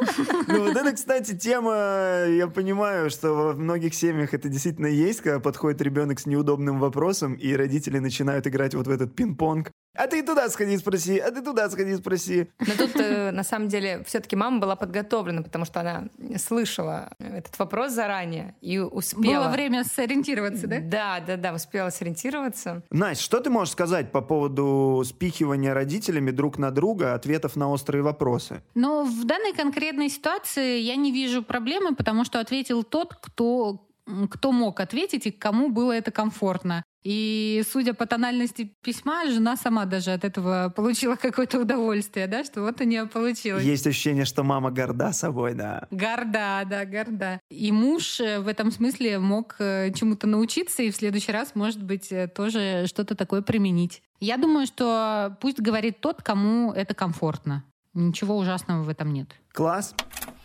Ну 0.48 0.64
вот 0.64 0.76
это, 0.76 0.92
кстати, 0.92 1.36
тема, 1.36 2.24
я 2.26 2.48
понимаю, 2.48 3.10
что 3.10 3.32
во 3.34 3.52
многих 3.52 3.94
семьях 3.94 4.32
это 4.32 4.48
действительно 4.48 4.86
есть, 4.86 5.20
когда 5.20 5.40
подходит 5.40 5.82
ребенок 5.82 6.20
с 6.20 6.26
неудобным 6.26 6.80
вопросом, 6.80 7.34
и 7.34 7.54
родители 7.54 7.98
начинают 7.98 8.46
играть 8.46 8.74
вот 8.74 8.86
в 8.86 8.90
этот 8.90 9.14
пинг-понг. 9.14 9.70
А 9.94 10.06
ты 10.06 10.22
туда 10.22 10.48
сходи 10.48 10.78
спроси, 10.78 11.18
а 11.18 11.30
ты 11.32 11.42
туда 11.42 11.68
сходи 11.68 11.96
спроси. 11.96 12.48
Но 12.60 12.74
тут, 12.78 12.94
э, 12.96 13.32
на 13.32 13.42
самом 13.42 13.68
деле, 13.68 14.04
все-таки 14.06 14.36
мама 14.36 14.60
была 14.60 14.76
подготовлена, 14.76 15.42
потому 15.42 15.64
что 15.64 15.80
она 15.80 16.04
слышала 16.36 17.10
этот 17.18 17.58
вопрос 17.58 17.92
заранее 17.92 18.54
и 18.60 18.78
успела... 18.78 19.42
Было 19.42 19.48
время 19.50 19.84
сориентироваться, 19.84 20.68
да? 20.68 20.78
Да, 20.80 21.20
да, 21.26 21.36
да, 21.36 21.52
успела 21.52 21.90
сориентироваться. 21.90 22.82
Настя, 22.90 23.24
что 23.24 23.40
ты 23.40 23.50
можешь 23.50 23.72
сказать 23.72 24.12
по 24.12 24.20
поводу 24.20 25.02
спихивания 25.04 25.74
родителями 25.74 26.30
друг 26.30 26.58
на 26.58 26.70
друга 26.70 27.14
ответов 27.14 27.56
на 27.56 27.68
острые 27.68 28.02
вопросы? 28.02 28.62
Но 28.76 29.02
в 29.04 29.26
данной 29.26 29.52
конкретной 29.52 30.08
ситуации 30.08 30.37
я 30.46 30.96
не 30.96 31.12
вижу 31.12 31.42
проблемы, 31.42 31.94
потому 31.94 32.24
что 32.24 32.40
ответил 32.40 32.82
тот, 32.82 33.14
кто 33.14 33.84
кто 34.30 34.52
мог 34.52 34.80
ответить 34.80 35.26
и 35.26 35.30
кому 35.30 35.68
было 35.68 35.92
это 35.92 36.10
комфортно. 36.10 36.82
И 37.04 37.62
судя 37.70 37.94
по 37.94 38.06
тональности 38.06 38.74
письма, 38.82 39.26
жена 39.30 39.56
сама 39.56 39.84
даже 39.84 40.12
от 40.12 40.24
этого 40.24 40.72
получила 40.74 41.14
какое-то 41.16 41.60
удовольствие, 41.60 42.26
да, 42.26 42.44
что 42.44 42.62
вот 42.62 42.80
у 42.80 42.84
нее 42.84 43.06
получилось. 43.06 43.64
Есть 43.64 43.86
ощущение, 43.86 44.24
что 44.24 44.42
мама 44.42 44.70
горда 44.70 45.12
собой, 45.12 45.54
да. 45.54 45.86
Горда, 45.90 46.64
да, 46.68 46.84
горда. 46.84 47.40
И 47.50 47.70
муж 47.70 48.20
э, 48.20 48.40
в 48.40 48.48
этом 48.48 48.72
смысле 48.72 49.18
мог 49.20 49.56
э, 49.58 49.92
чему-то 49.94 50.26
научиться 50.26 50.82
и 50.82 50.90
в 50.90 50.96
следующий 50.96 51.32
раз, 51.32 51.54
может 51.54 51.82
быть, 51.82 52.10
э, 52.10 52.28
тоже 52.28 52.86
что-то 52.86 53.14
такое 53.14 53.42
применить. 53.42 54.02
Я 54.20 54.36
думаю, 54.36 54.66
что 54.66 55.36
пусть 55.40 55.60
говорит 55.60 56.00
тот, 56.00 56.22
кому 56.22 56.72
это 56.72 56.94
комфортно. 56.94 57.64
Ничего 57.98 58.36
ужасного 58.36 58.84
в 58.84 58.88
этом 58.88 59.12
нет. 59.12 59.34
Класс. 59.52 59.92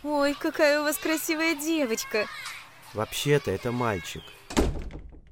Ой, 0.02 0.34
какая 0.34 0.80
у 0.80 0.82
вас 0.82 0.98
красивая 0.98 1.54
девочка. 1.54 2.26
Вообще-то 2.94 3.52
это 3.52 3.70
мальчик. 3.70 4.22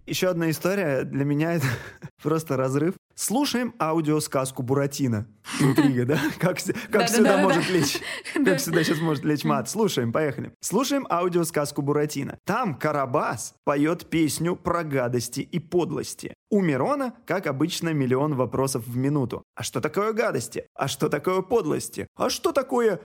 Еще 0.06 0.28
одна 0.28 0.50
история. 0.50 1.04
Для 1.04 1.24
меня 1.24 1.54
это 1.54 1.66
просто 2.22 2.56
разрыв. 2.56 2.94
Слушаем 3.14 3.74
аудиосказку 3.78 4.62
Буратино. 4.62 5.26
Интрига, 5.60 6.06
да? 6.06 6.18
Как, 6.38 6.58
как 6.90 7.08
сюда 7.08 7.38
может 7.38 7.68
лечь? 7.70 8.00
Как 8.44 8.58
сюда 8.58 8.82
сейчас 8.82 8.98
может 9.00 9.24
лечь 9.24 9.44
мат? 9.44 9.68
Слушаем, 9.68 10.12
поехали. 10.12 10.52
Слушаем 10.60 11.06
аудиосказку 11.10 11.82
Буратино. 11.82 12.38
Там 12.44 12.74
Карабас 12.74 13.54
поет 13.64 14.06
песню 14.06 14.56
про 14.56 14.82
гадости 14.82 15.40
и 15.40 15.58
подлости. 15.58 16.34
У 16.50 16.60
Мирона, 16.60 17.14
как 17.24 17.46
обычно, 17.46 17.90
миллион 17.90 18.34
вопросов 18.34 18.86
в 18.86 18.96
минуту. 18.96 19.42
А 19.54 19.62
что 19.62 19.80
такое 19.80 20.12
гадости? 20.12 20.66
А 20.74 20.88
что 20.88 21.08
такое 21.08 21.42
подлости? 21.42 22.06
А 22.16 22.28
что 22.30 22.52
такое 22.52 23.00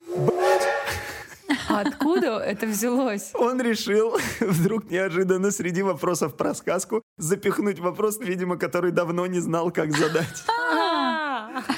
А 1.70 1.82
откуда 1.82 2.40
это 2.40 2.66
взялось? 2.66 3.32
Он 3.34 3.62
решил 3.62 4.18
вдруг 4.40 4.90
неожиданно 4.90 5.52
среди 5.52 5.82
вопросов 5.84 6.36
про 6.36 6.54
сказку 6.54 7.02
запихнуть 7.18 7.80
вопрос, 7.80 8.20
видимо, 8.20 8.58
который 8.58 8.92
давно 8.92 9.28
не 9.28 9.40
знал, 9.40 9.72
как 9.72 9.96
задать. 9.96 10.44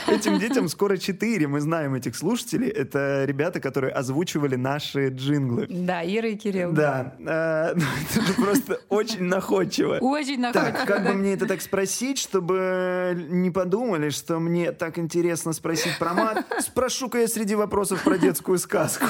Этим 0.07 0.39
детям 0.39 0.67
скоро 0.67 0.97
4, 0.97 1.47
мы 1.47 1.61
знаем 1.61 1.95
этих 1.95 2.15
слушателей. 2.15 2.69
Это 2.69 3.25
ребята, 3.25 3.59
которые 3.59 3.91
озвучивали 3.91 4.55
наши 4.55 5.09
джинглы. 5.09 5.67
Да, 5.69 6.03
Ира 6.03 6.29
и 6.29 6.35
Кирилл. 6.35 6.71
Да, 6.71 7.15
э, 7.19 7.73
ну, 7.75 7.85
это 8.11 8.21
же 8.25 8.33
просто 8.33 8.79
очень 8.89 9.23
находчиво. 9.23 9.97
Очень 9.99 10.39
находчиво. 10.41 10.71
Так, 10.71 10.87
как 10.87 11.05
бы 11.05 11.13
мне 11.13 11.33
это 11.33 11.45
так 11.45 11.61
спросить, 11.61 12.17
чтобы 12.17 13.25
не 13.29 13.51
подумали, 13.51 14.09
что 14.09 14.39
мне 14.39 14.71
так 14.71 14.97
интересно 14.97 15.53
спросить 15.53 15.97
про 15.97 16.13
мат? 16.13 16.45
Спрошу-ка 16.59 17.19
я 17.19 17.27
среди 17.27 17.55
вопросов 17.55 18.03
про 18.03 18.17
детскую 18.17 18.57
сказку. 18.57 19.05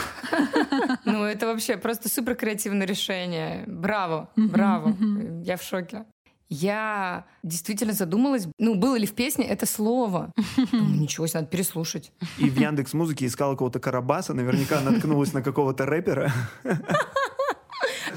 Ну, 1.06 1.24
это 1.24 1.48
вообще 1.48 1.78
просто 1.78 2.10
супер 2.10 2.36
креативное 2.36 2.88
решение. 2.88 3.64
Браво, 3.68 4.30
браво. 4.36 4.96
Я 5.44 5.58
в 5.58 5.64
шоке. 5.64 6.06
Я 6.50 7.26
действительно 7.44 7.94
задумалась, 7.94 8.48
ну, 8.58 8.74
было 8.74 8.96
ли 8.96 9.06
в 9.06 9.14
песне 9.14 9.46
это 9.46 9.68
слово. 9.68 10.32
Думаю, 10.72 10.96
ничего 11.02 11.28
себе, 11.28 11.42
надо 11.42 11.52
переслушать. 11.52 12.12
И 12.40 12.50
в 12.50 12.60
Яндекс 12.60 12.94
Музыке 12.94 13.28
искала 13.28 13.52
какого-то 13.54 13.80
Карабаса, 13.80 14.34
наверняка 14.34 14.82
наткнулась 14.82 15.32
на 15.34 15.44
какого-то 15.44 15.86
рэпера. 15.86 16.32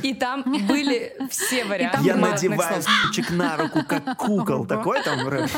И 0.02 0.14
там 0.14 0.42
были 0.66 1.16
все 1.30 1.64
варианты 1.64 2.04
Я 2.04 2.16
надеваю 2.16 2.82
стучек 2.82 3.30
на 3.30 3.56
руку, 3.56 3.80
как 3.86 4.16
кукол. 4.16 4.66
Такой 4.66 5.02
там 5.02 5.28
рэп? 5.28 5.50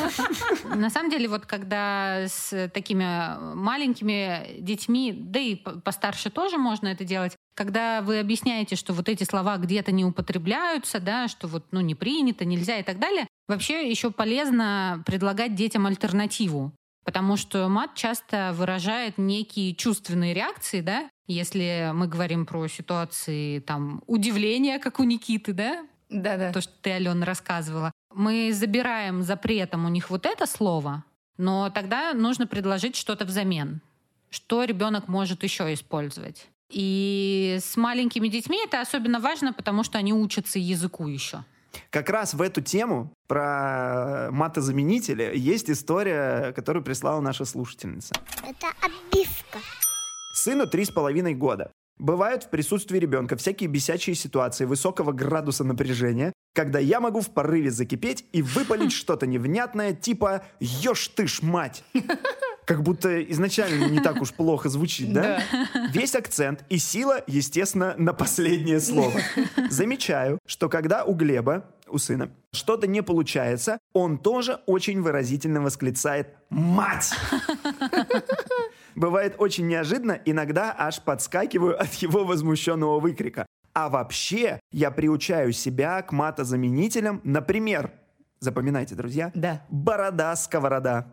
На 0.75 0.89
самом 0.89 1.09
деле, 1.09 1.27
вот 1.27 1.45
когда 1.45 2.25
с 2.27 2.69
такими 2.73 3.53
маленькими 3.55 4.59
детьми, 4.59 5.13
да 5.15 5.39
и 5.39 5.55
по- 5.55 5.79
постарше 5.79 6.29
тоже 6.29 6.57
можно 6.57 6.87
это 6.87 7.03
делать, 7.03 7.35
когда 7.55 8.01
вы 8.01 8.19
объясняете, 8.19 8.75
что 8.75 8.93
вот 8.93 9.07
эти 9.09 9.23
слова 9.23 9.57
где-то 9.57 9.91
не 9.91 10.03
употребляются, 10.03 10.99
да, 10.99 11.27
что 11.27 11.47
вот 11.47 11.65
ну 11.71 11.79
не 11.79 11.95
принято, 11.95 12.45
нельзя 12.45 12.77
и 12.77 12.83
так 12.83 12.99
далее, 12.99 13.27
вообще 13.47 13.89
еще 13.89 14.11
полезно 14.11 15.03
предлагать 15.05 15.55
детям 15.55 15.85
альтернативу. 15.85 16.73
Потому 17.05 17.37
что 17.37 17.69
мат 17.69 17.93
часто 17.93 18.51
выражает 18.53 19.17
некие 19.19 19.75
чувственные 19.75 20.33
реакции, 20.33 20.81
да, 20.81 21.07
если 21.27 21.91
мы 21.93 22.07
говорим 22.07 22.45
про 22.45 22.67
ситуации 22.67 23.59
там 23.59 24.03
удивления, 24.07 24.79
как 24.79 24.99
у 24.99 25.03
Никиты, 25.03 25.53
да, 25.53 25.85
Да-да. 26.09 26.51
то, 26.51 26.61
что 26.61 26.73
ты, 26.81 26.91
Алена, 26.91 27.25
рассказывала. 27.25 27.91
Мы 28.13 28.51
забираем 28.53 29.21
запретом 29.21 29.85
у 29.85 29.89
них 29.89 30.09
вот 30.09 30.25
это 30.25 30.47
слово, 30.47 31.03
но 31.37 31.69
тогда 31.69 32.13
нужно 32.13 32.47
предложить 32.47 32.95
что-то 32.95 33.25
взамен. 33.25 33.81
Что 34.31 34.63
ребенок 34.63 35.07
может 35.07 35.43
еще 35.43 35.71
использовать. 35.73 36.47
И 36.69 37.57
с 37.61 37.77
маленькими 37.77 38.27
детьми 38.27 38.59
это 38.63 38.81
особенно 38.81 39.19
важно, 39.19 39.53
потому 39.53 39.83
что 39.83 39.99
они 39.99 40.11
учатся 40.11 40.57
языку 40.57 41.07
еще. 41.07 41.43
Как 41.89 42.09
раз 42.09 42.33
в 42.33 42.41
эту 42.41 42.61
тему 42.61 43.11
про 43.27 44.29
матозаменители 44.31 45.31
есть 45.35 45.69
история, 45.69 46.53
которую 46.53 46.83
прислала 46.83 47.21
наша 47.21 47.45
слушательница. 47.45 48.13
Это 48.43 48.67
обивка. 48.81 49.59
Сыну 50.33 50.67
три 50.67 50.85
с 50.85 50.91
половиной 50.91 51.33
года. 51.33 51.71
Бывают 51.97 52.43
в 52.43 52.49
присутствии 52.49 52.99
ребенка 52.99 53.37
всякие 53.37 53.69
бесячие 53.69 54.15
ситуации 54.15 54.65
высокого 54.65 55.13
градуса 55.13 55.63
напряжения, 55.63 56.33
когда 56.53 56.77
я 56.77 56.99
могу 56.99 57.21
в 57.21 57.29
порыве 57.29 57.71
закипеть 57.71 58.25
и 58.33 58.41
выпалить 58.41 58.91
что-то 58.93 59.27
невнятное, 59.27 59.93
типа 59.93 60.45
«Ешь 60.59 61.07
ты 61.09 61.27
ж, 61.27 61.41
мать!» 61.41 61.83
Как 62.65 62.81
будто 62.81 63.21
изначально 63.31 63.85
не 63.85 63.99
так 63.99 64.21
уж 64.21 64.31
плохо 64.33 64.69
звучит, 64.69 65.13
да? 65.13 65.41
Весь 65.91 66.15
акцент 66.15 66.63
и 66.69 66.77
сила, 66.77 67.21
естественно, 67.27 67.93
на 67.97 68.13
последнее 68.13 68.79
слово. 68.79 69.19
Замечаю, 69.69 70.39
что 70.47 70.67
когда 70.67 71.03
у 71.03 71.13
Глеба, 71.13 71.65
у 71.87 71.99
сына, 71.99 72.31
что-то 72.51 72.87
не 72.87 73.03
получается, 73.03 73.77
он 73.93 74.17
тоже 74.17 74.59
очень 74.65 75.01
выразительно 75.01 75.61
восклицает 75.61 76.29
«Мать!» 76.49 77.11
Бывает 78.95 79.35
очень 79.37 79.67
неожиданно, 79.67 80.19
иногда 80.25 80.73
аж 80.77 81.01
подскакиваю 81.01 81.79
от 81.79 81.93
его 81.95 82.23
возмущенного 82.23 82.99
выкрика. 82.99 83.45
А 83.73 83.89
вообще, 83.89 84.59
я 84.71 84.89
приучаю 84.89 85.51
себя 85.51 86.01
к 86.01 86.13
матозаменителям, 86.13 87.19
например, 87.25 87.91
запоминайте, 88.39 88.95
друзья, 88.95 89.31
Да. 89.35 89.63
борода-сковорода, 89.69 91.07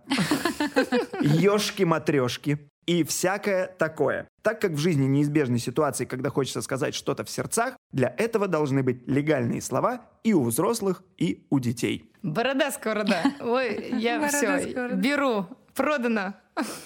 ешки-матрешки 1.21 2.59
и 2.87 3.05
всякое 3.05 3.67
такое. 3.67 4.29
Так 4.43 4.61
как 4.61 4.73
в 4.73 4.79
жизни 4.79 5.07
неизбежны 5.07 5.59
ситуации, 5.59 6.05
когда 6.05 6.31
хочется 6.31 6.63
сказать 6.63 6.95
что-то 6.95 7.25
в 7.25 7.31
сердцах, 7.31 7.77
для 7.93 8.15
этого 8.19 8.49
должны 8.49 8.83
быть 8.83 9.07
легальные 9.07 9.63
слова 9.63 10.11
и 10.25 10.33
у 10.35 10.43
взрослых, 10.45 11.03
и 11.17 11.47
у 11.51 11.59
детей. 11.59 12.11
Борода 12.23 12.71
сковорода. 12.71 13.23
Ой, 13.41 13.95
я 13.99 14.27
все 14.29 14.91
беру. 14.95 15.47
Продано. 15.75 16.35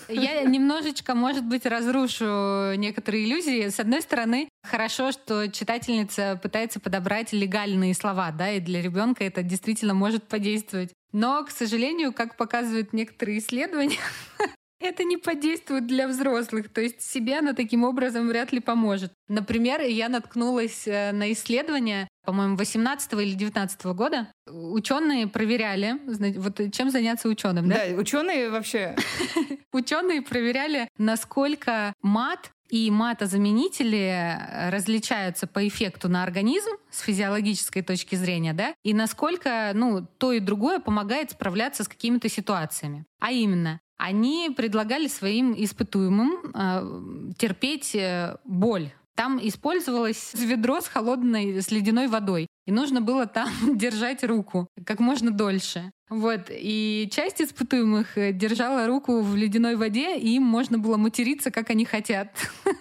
Я 0.08 0.42
немножечко, 0.42 1.14
может 1.14 1.44
быть, 1.44 1.66
разрушу 1.66 2.74
некоторые 2.76 3.24
иллюзии. 3.24 3.68
С 3.68 3.80
одной 3.80 4.00
стороны, 4.02 4.48
хорошо, 4.62 5.12
что 5.12 5.48
читательница 5.48 6.38
пытается 6.40 6.78
подобрать 6.78 7.32
легальные 7.32 7.94
слова, 7.94 8.30
да, 8.30 8.52
и 8.52 8.60
для 8.60 8.80
ребенка 8.80 9.24
это 9.24 9.42
действительно 9.42 9.94
может 9.94 10.28
подействовать. 10.28 10.92
Но, 11.12 11.44
к 11.44 11.50
сожалению, 11.50 12.12
как 12.12 12.36
показывают 12.36 12.92
некоторые 12.92 13.38
исследования, 13.38 13.98
Это 14.78 15.04
не 15.04 15.16
подействует 15.16 15.86
для 15.86 16.06
взрослых, 16.06 16.68
то 16.68 16.80
есть 16.80 17.00
себе 17.00 17.38
она 17.38 17.54
таким 17.54 17.84
образом 17.84 18.28
вряд 18.28 18.52
ли 18.52 18.60
поможет. 18.60 19.12
Например, 19.28 19.80
я 19.80 20.08
наткнулась 20.08 20.86
э, 20.86 21.12
на 21.12 21.32
исследование, 21.32 22.08
по-моему, 22.24 22.56
18 22.56 23.12
или 23.14 23.32
19 23.32 23.86
года. 23.86 24.28
Ученые 24.46 25.28
проверяли, 25.28 25.98
вот 26.38 26.60
чем 26.72 26.90
заняться 26.90 27.28
ученым, 27.28 27.68
да? 27.68 27.76
Да, 27.76 27.94
ученые 27.96 28.50
вообще. 28.50 28.96
Ученые 29.72 30.20
проверяли, 30.20 30.88
насколько 30.98 31.94
мат 32.02 32.50
и 32.68 32.90
матозаменители 32.90 34.38
различаются 34.70 35.46
по 35.46 35.66
эффекту 35.66 36.08
на 36.08 36.22
организм 36.22 36.70
с 36.90 37.00
физиологической 37.00 37.82
точки 37.82 38.16
зрения, 38.16 38.52
да, 38.52 38.74
и 38.82 38.92
насколько, 38.92 39.70
ну, 39.74 40.06
то 40.18 40.32
и 40.32 40.40
другое 40.40 40.80
помогает 40.80 41.30
справляться 41.30 41.84
с 41.84 41.88
какими-то 41.88 42.28
ситуациями. 42.28 43.04
А 43.20 43.30
именно, 43.30 43.80
они 43.98 44.50
предлагали 44.54 45.08
своим 45.08 45.54
испытуемым 45.56 46.52
э, 46.54 47.32
терпеть 47.38 47.94
э, 47.94 48.36
боль. 48.44 48.90
Там 49.14 49.40
использовалось 49.42 50.34
ведро 50.34 50.82
с 50.82 50.86
холодной, 50.86 51.62
с 51.62 51.70
ледяной 51.70 52.06
водой. 52.06 52.46
И 52.66 52.72
нужно 52.72 53.00
было 53.00 53.26
там 53.26 53.48
держать 53.78 54.22
руку 54.22 54.68
как 54.84 55.00
можно 55.00 55.30
дольше. 55.30 55.90
Вот. 56.10 56.50
И 56.50 57.08
часть 57.10 57.40
испытуемых 57.40 58.18
э, 58.18 58.32
держала 58.32 58.86
руку 58.86 59.22
в 59.22 59.34
ледяной 59.34 59.76
воде, 59.76 60.18
и 60.18 60.36
им 60.36 60.42
можно 60.42 60.78
было 60.78 60.96
материться, 60.96 61.50
как 61.50 61.70
они 61.70 61.84
хотят. 61.84 62.28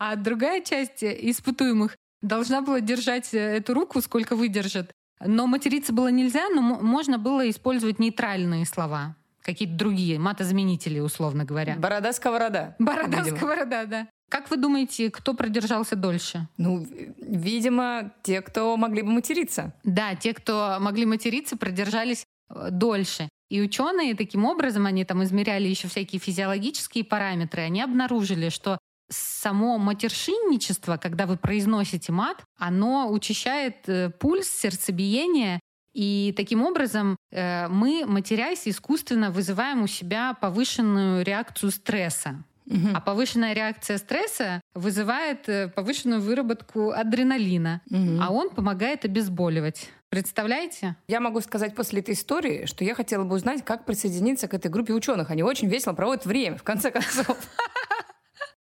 А 0.00 0.14
другая 0.14 0.60
часть 0.60 1.02
испытуемых 1.02 1.96
должна 2.22 2.62
была 2.62 2.80
держать 2.80 3.30
эту 3.32 3.74
руку, 3.74 4.00
сколько 4.00 4.36
выдержит. 4.36 4.92
Но 5.18 5.48
материться 5.48 5.92
было 5.92 6.06
нельзя, 6.06 6.48
но 6.50 6.62
можно 6.62 7.18
было 7.18 7.50
использовать 7.50 7.98
нейтральные 7.98 8.64
слова 8.64 9.16
какие-то 9.48 9.74
другие 9.74 10.18
матозаменители, 10.18 11.00
условно 11.00 11.46
говоря. 11.46 11.76
Борода-сковорода. 11.76 12.76
Борода-сковорода, 12.78 13.86
да. 13.86 14.08
Как 14.30 14.50
вы 14.50 14.58
думаете, 14.58 15.10
кто 15.10 15.32
продержался 15.32 15.96
дольше? 15.96 16.48
Ну, 16.58 16.86
видимо, 17.16 18.12
те, 18.22 18.42
кто 18.42 18.76
могли 18.76 19.00
бы 19.00 19.10
материться. 19.10 19.72
Да, 19.84 20.14
те, 20.16 20.34
кто 20.34 20.76
могли 20.80 21.06
материться, 21.06 21.56
продержались 21.56 22.26
э, 22.50 22.68
дольше. 22.70 23.30
И 23.48 23.62
ученые 23.62 24.14
таким 24.14 24.44
образом, 24.44 24.84
они 24.84 25.06
там 25.06 25.24
измеряли 25.24 25.66
еще 25.66 25.88
всякие 25.88 26.20
физиологические 26.20 27.04
параметры, 27.04 27.62
они 27.62 27.80
обнаружили, 27.80 28.50
что 28.50 28.76
само 29.08 29.78
матершинничество, 29.78 30.98
когда 30.98 31.24
вы 31.24 31.38
произносите 31.38 32.12
мат, 32.12 32.44
оно 32.58 33.10
учащает 33.10 33.88
э, 33.88 34.10
пульс, 34.10 34.50
сердцебиение 34.50 35.58
и 35.98 36.32
таким 36.36 36.62
образом 36.62 37.16
э, 37.32 37.66
мы, 37.66 38.04
матерясь, 38.06 38.68
искусственно 38.68 39.32
вызываем 39.32 39.82
у 39.82 39.88
себя 39.88 40.34
повышенную 40.40 41.24
реакцию 41.24 41.72
стресса. 41.72 42.44
Угу. 42.66 42.90
А 42.94 43.00
повышенная 43.00 43.52
реакция 43.52 43.98
стресса 43.98 44.60
вызывает 44.76 45.48
э, 45.48 45.66
повышенную 45.66 46.20
выработку 46.20 46.92
адреналина, 46.92 47.80
угу. 47.90 48.20
а 48.22 48.30
он 48.30 48.50
помогает 48.50 49.04
обезболивать. 49.06 49.90
Представляете? 50.08 50.94
Я 51.08 51.18
могу 51.18 51.40
сказать 51.40 51.74
после 51.74 51.98
этой 51.98 52.14
истории, 52.14 52.66
что 52.66 52.84
я 52.84 52.94
хотела 52.94 53.24
бы 53.24 53.34
узнать, 53.34 53.64
как 53.64 53.84
присоединиться 53.84 54.46
к 54.46 54.54
этой 54.54 54.70
группе 54.70 54.92
ученых. 54.92 55.32
Они 55.32 55.42
очень 55.42 55.68
весело 55.68 55.94
проводят 55.94 56.26
время, 56.26 56.58
в 56.58 56.62
конце 56.62 56.92
концов. 56.92 57.36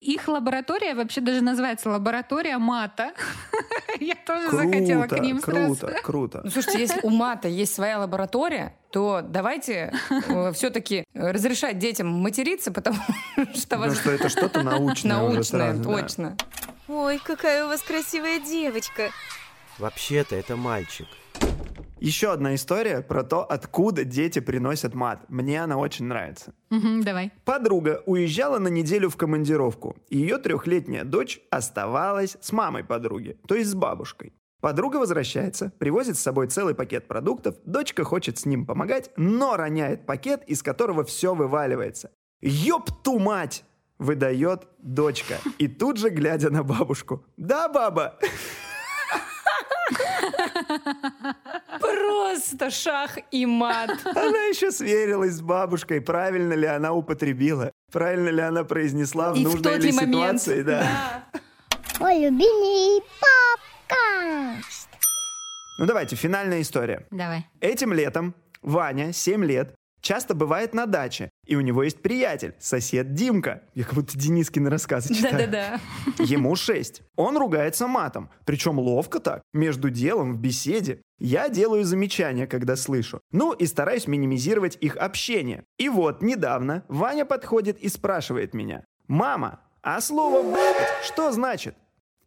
Их 0.00 0.28
лаборатория 0.28 0.94
вообще 0.94 1.20
даже 1.20 1.42
называется 1.42 1.90
лаборатория 1.90 2.56
мата. 2.56 3.12
Я 4.00 4.14
тоже 4.14 4.50
захотела 4.50 5.06
к 5.06 5.20
ним 5.20 5.40
сразу. 5.40 5.74
Круто, 5.76 6.00
круто. 6.02 6.40
Ну, 6.42 6.50
слушайте, 6.50 6.80
если 6.80 7.00
у 7.02 7.10
мата 7.10 7.48
есть 7.48 7.74
своя 7.74 7.98
лаборатория, 7.98 8.74
то 8.92 9.20
давайте 9.22 9.92
э, 10.10 10.52
все-таки 10.52 11.04
разрешать 11.12 11.78
детям 11.78 12.08
материться, 12.08 12.72
потому 12.72 12.96
что... 13.54 13.76
Потому 13.76 13.94
что 13.94 14.10
это 14.10 14.30
что-то 14.30 14.62
научное 14.62 15.18
Научное, 15.18 15.82
точно. 15.82 16.36
Ой, 16.88 17.20
какая 17.22 17.66
у 17.66 17.68
вас 17.68 17.82
красивая 17.82 18.40
девочка. 18.40 19.10
Вообще-то 19.80 20.36
это 20.36 20.56
мальчик. 20.56 21.06
Еще 22.00 22.32
одна 22.32 22.54
история 22.54 23.00
про 23.00 23.24
то, 23.24 23.42
откуда 23.42 24.04
дети 24.04 24.38
приносят 24.38 24.94
мат. 24.94 25.24
Мне 25.28 25.62
она 25.62 25.78
очень 25.78 26.04
нравится. 26.04 26.52
Угу, 26.70 27.02
давай. 27.02 27.32
Подруга 27.46 28.02
уезжала 28.04 28.58
на 28.58 28.68
неделю 28.68 29.08
в 29.08 29.16
командировку. 29.16 29.96
Ее 30.10 30.36
трехлетняя 30.36 31.04
дочь 31.04 31.40
оставалась 31.50 32.36
с 32.42 32.52
мамой 32.52 32.84
подруги, 32.84 33.38
то 33.48 33.54
есть 33.54 33.70
с 33.70 33.74
бабушкой. 33.74 34.34
Подруга 34.60 34.98
возвращается, 34.98 35.72
привозит 35.78 36.18
с 36.18 36.22
собой 36.22 36.48
целый 36.48 36.74
пакет 36.74 37.08
продуктов, 37.08 37.56
дочка 37.64 38.04
хочет 38.04 38.38
с 38.38 38.44
ним 38.44 38.66
помогать, 38.66 39.10
но 39.16 39.56
роняет 39.56 40.04
пакет, 40.04 40.42
из 40.46 40.62
которого 40.62 41.04
все 41.04 41.34
вываливается. 41.34 42.10
«Ёб 42.42 42.90
ту 43.02 43.18
мать!»— 43.18 43.64
выдает 43.98 44.68
дочка. 44.78 45.38
И 45.56 45.68
тут 45.68 45.96
же, 45.96 46.10
глядя 46.10 46.50
на 46.50 46.62
бабушку. 46.62 47.24
«Да, 47.38 47.68
баба!» 47.70 48.18
Просто 51.80 52.70
шах 52.70 53.18
и 53.30 53.46
мат. 53.46 53.90
Она 54.04 54.44
еще 54.44 54.70
сверилась 54.70 55.34
с 55.34 55.40
бабушкой, 55.40 56.00
правильно 56.00 56.54
ли 56.54 56.66
она 56.66 56.92
употребила, 56.92 57.72
правильно 57.92 58.28
ли 58.28 58.40
она 58.40 58.64
произнесла 58.64 59.32
в 59.32 59.36
и 59.36 59.44
нужной 59.44 59.78
в 59.78 59.82
ли 59.82 59.92
момент, 59.92 60.40
ситуации. 60.40 60.62
Да. 60.62 60.80
да. 61.32 61.40
Мой 62.00 62.18
любимый 62.18 63.02
подкаст. 63.88 64.88
Ну 65.78 65.86
давайте, 65.86 66.16
финальная 66.16 66.60
история. 66.60 67.06
Давай. 67.10 67.46
Этим 67.60 67.92
летом 67.92 68.34
Ваня, 68.62 69.12
7 69.12 69.44
лет, 69.44 69.74
часто 70.02 70.34
бывает 70.34 70.74
на 70.74 70.86
даче, 70.86 71.29
и 71.50 71.56
у 71.56 71.60
него 71.62 71.82
есть 71.82 72.00
приятель, 72.00 72.54
сосед 72.60 73.12
Димка. 73.12 73.64
Я 73.74 73.82
как 73.82 73.94
будто 73.94 74.16
Денискины 74.16 74.70
рассказы 74.70 75.12
читаю. 75.12 75.48
Да-да-да. 75.48 75.80
Ему 76.22 76.54
6. 76.54 77.02
Он 77.16 77.36
ругается 77.36 77.88
матом, 77.88 78.30
причем 78.44 78.78
ловко 78.78 79.18
так, 79.18 79.42
между 79.52 79.90
делом, 79.90 80.32
в 80.32 80.38
беседе. 80.38 81.02
Я 81.18 81.48
делаю 81.48 81.84
замечания, 81.84 82.46
когда 82.46 82.76
слышу. 82.76 83.20
Ну 83.32 83.52
и 83.52 83.66
стараюсь 83.66 84.06
минимизировать 84.06 84.78
их 84.80 84.96
общение. 84.96 85.64
И 85.76 85.88
вот 85.88 86.22
недавно 86.22 86.84
Ваня 86.86 87.24
подходит 87.24 87.80
и 87.80 87.88
спрашивает 87.88 88.54
меня. 88.54 88.84
«Мама, 89.08 89.60
а 89.82 90.00
слово 90.00 90.42
«блядь» 90.42 91.04
что 91.04 91.32
значит?» 91.32 91.74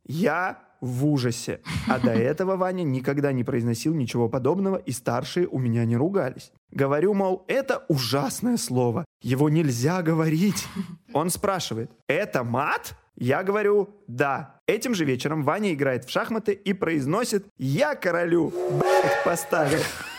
Я 0.05 0.59
в 0.83 1.05
ужасе. 1.05 1.61
А 1.87 1.97
до 1.99 2.11
этого 2.31 2.57
Ваня 2.57 2.83
никогда 2.83 3.31
не 3.31 3.43
произносил 3.43 3.93
ничего 3.93 4.29
подобного, 4.29 4.75
и 4.75 4.91
старшие 4.91 5.47
у 5.47 5.57
меня 5.57 5.85
не 5.85 5.95
ругались. 5.95 6.51
Говорю, 6.71 7.13
мол, 7.13 7.45
это 7.47 7.85
ужасное 7.87 8.57
слово, 8.57 9.05
его 9.21 9.49
нельзя 9.49 10.01
говорить. 10.01 10.67
Он 11.13 11.29
спрашивает, 11.29 11.91
это 12.07 12.43
мат? 12.43 12.95
Я 13.15 13.43
говорю, 13.43 13.89
да. 14.07 14.59
Этим 14.67 14.95
же 14.95 15.05
вечером 15.05 15.43
Ваня 15.43 15.73
играет 15.73 16.03
в 16.05 16.09
шахматы 16.09 16.53
и 16.53 16.73
произносит 16.73 17.45
«Я 17.57 17.95
королю, 17.95 18.51
блядь, 18.71 19.23
поставил». 19.23 19.79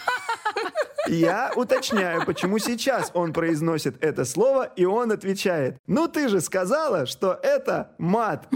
Я 1.06 1.52
уточняю, 1.54 2.24
почему 2.24 2.58
сейчас 2.58 3.10
он 3.14 3.32
произносит 3.32 4.02
это 4.02 4.24
слово, 4.24 4.64
и 4.64 4.84
он 4.84 5.12
отвечает, 5.12 5.76
ну 5.86 6.08
ты 6.08 6.28
же 6.28 6.40
сказала, 6.40 7.06
что 7.06 7.38
это 7.42 7.92
мат. 7.98 8.48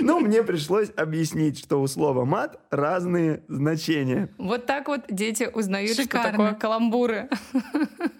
Ну, 0.00 0.20
мне 0.20 0.42
пришлось 0.42 0.90
объяснить, 0.96 1.58
что 1.58 1.80
у 1.80 1.86
слова 1.86 2.24
мат 2.24 2.58
разные 2.70 3.42
значения. 3.48 4.28
Вот 4.38 4.66
так 4.66 4.88
вот 4.88 5.02
дети 5.08 5.48
узнают, 5.52 5.96
Шикарно. 5.96 6.28
что 6.28 6.30
такое 6.30 6.54
каламбуры. 6.54 7.28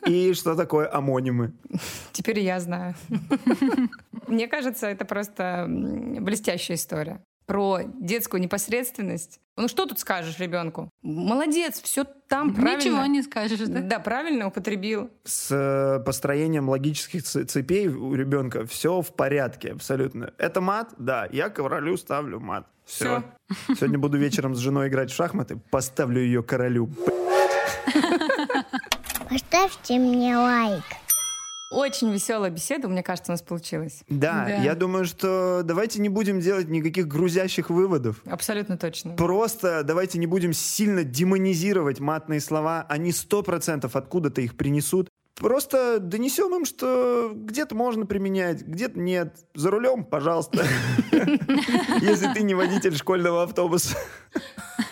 И 0.06 0.32
что 0.34 0.54
такое 0.54 0.92
амонимы. 0.92 1.52
Теперь 2.12 2.40
я 2.40 2.60
знаю. 2.60 2.94
Мне 4.26 4.48
кажется, 4.48 4.86
это 4.86 5.04
просто 5.04 5.66
блестящая 5.68 6.76
история 6.76 7.20
про 7.52 7.82
детскую 7.82 8.40
непосредственность. 8.40 9.38
Ну 9.58 9.68
что 9.68 9.84
тут 9.84 9.98
скажешь 9.98 10.38
ребенку? 10.38 10.88
Молодец, 11.02 11.82
все 11.82 12.04
там 12.04 12.54
правильно. 12.54 12.78
Ничего 12.78 13.04
не 13.04 13.22
скажешь, 13.22 13.58
да? 13.58 13.80
Да, 13.80 13.98
правильно 13.98 14.46
употребил. 14.46 15.10
С 15.24 15.50
э, 15.50 16.02
построением 16.02 16.70
логических 16.70 17.22
цепей 17.24 17.88
у 17.88 18.14
ребенка 18.14 18.64
все 18.64 19.02
в 19.02 19.14
порядке 19.14 19.72
абсолютно. 19.72 20.32
Это 20.38 20.62
мат? 20.62 20.94
Да, 20.96 21.28
я 21.30 21.50
королю 21.50 21.98
ставлю 21.98 22.40
мат. 22.40 22.66
Все. 22.86 23.22
все. 23.66 23.74
Сегодня 23.74 23.98
буду 23.98 24.16
вечером 24.16 24.54
с 24.54 24.58
женой 24.58 24.88
играть 24.88 25.10
в 25.10 25.14
шахматы, 25.14 25.58
поставлю 25.70 26.22
ее 26.22 26.42
королю. 26.42 26.88
Поставьте 29.28 29.98
мне 29.98 30.38
лайк. 30.38 30.84
Очень 31.72 32.12
веселая 32.12 32.50
беседа, 32.50 32.86
мне 32.86 33.02
кажется, 33.02 33.32
у 33.32 33.34
нас 33.34 33.40
получилась. 33.40 34.02
Да, 34.08 34.44
да, 34.46 34.56
я 34.56 34.74
думаю, 34.74 35.06
что 35.06 35.62
давайте 35.64 36.00
не 36.00 36.10
будем 36.10 36.38
делать 36.40 36.68
никаких 36.68 37.08
грузящих 37.08 37.70
выводов. 37.70 38.22
Абсолютно 38.26 38.76
точно. 38.76 39.14
Просто 39.14 39.82
давайте 39.82 40.18
не 40.18 40.26
будем 40.26 40.52
сильно 40.52 41.02
демонизировать 41.02 41.98
матные 41.98 42.40
слова. 42.40 42.84
Они 42.90 43.10
сто 43.10 43.42
процентов 43.42 43.96
откуда-то 43.96 44.42
их 44.42 44.56
принесут. 44.56 45.08
Просто 45.36 45.98
донесем 45.98 46.54
им, 46.54 46.66
что 46.66 47.32
где-то 47.34 47.74
можно 47.74 48.04
применять, 48.04 48.62
где-то 48.62 48.98
нет. 49.00 49.34
За 49.54 49.70
рулем, 49.70 50.04
пожалуйста. 50.04 50.66
Если 51.10 52.32
ты 52.34 52.42
не 52.42 52.54
водитель 52.54 52.94
школьного 52.94 53.44
автобуса. 53.44 53.96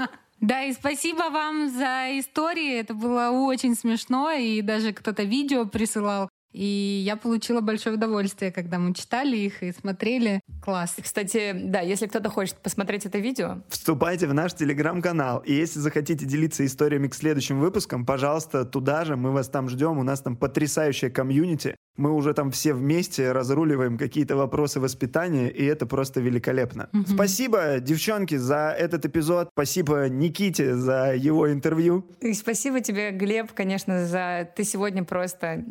Да, 0.44 0.62
и 0.62 0.74
спасибо 0.74 1.30
вам 1.30 1.70
за 1.70 2.18
истории. 2.18 2.78
Это 2.78 2.92
было 2.92 3.30
очень 3.30 3.74
смешно, 3.74 4.30
и 4.30 4.60
даже 4.60 4.92
кто-то 4.92 5.22
видео 5.22 5.64
присылал. 5.64 6.28
И 6.52 7.02
я 7.04 7.16
получила 7.16 7.62
большое 7.62 7.96
удовольствие, 7.96 8.52
когда 8.52 8.78
мы 8.78 8.92
читали 8.92 9.38
их 9.38 9.62
и 9.62 9.72
смотрели. 9.72 10.40
Класс. 10.62 10.96
Кстати, 11.02 11.52
да, 11.54 11.80
если 11.80 12.06
кто-то 12.06 12.28
хочет 12.28 12.56
посмотреть 12.56 13.06
это 13.06 13.18
видео, 13.18 13.62
Вступайте 13.68 14.26
в 14.26 14.34
наш 14.34 14.52
телеграм-канал. 14.52 15.38
И 15.46 15.54
если 15.54 15.78
захотите 15.80 16.26
делиться 16.26 16.64
историями 16.66 17.08
к 17.08 17.14
следующим 17.14 17.58
выпускам, 17.58 18.04
пожалуйста, 18.04 18.66
туда 18.66 19.06
же. 19.06 19.16
Мы 19.16 19.32
вас 19.32 19.48
там 19.48 19.70
ждем. 19.70 19.98
У 19.98 20.02
нас 20.02 20.20
там 20.20 20.36
потрясающая 20.36 21.08
комьюнити. 21.08 21.74
Мы 21.96 22.12
уже 22.12 22.34
там 22.34 22.50
все 22.50 22.74
вместе 22.74 23.30
разруливаем 23.32 23.98
какие-то 23.98 24.36
вопросы 24.36 24.80
воспитания, 24.80 25.48
и 25.48 25.64
это 25.64 25.86
просто 25.86 26.20
великолепно. 26.20 26.88
Спасибо, 27.06 27.78
девчонки, 27.80 28.36
за 28.36 28.74
этот 28.76 29.06
эпизод. 29.06 29.48
Спасибо 29.52 30.08
Никите 30.08 30.74
за 30.74 31.14
его 31.14 31.52
интервью. 31.52 32.04
и 32.20 32.34
спасибо 32.34 32.80
тебе, 32.80 33.10
Глеб, 33.12 33.52
конечно, 33.54 34.06
за... 34.06 34.48
Ты 34.56 34.64
сегодня 34.64 35.04
просто 35.04 35.64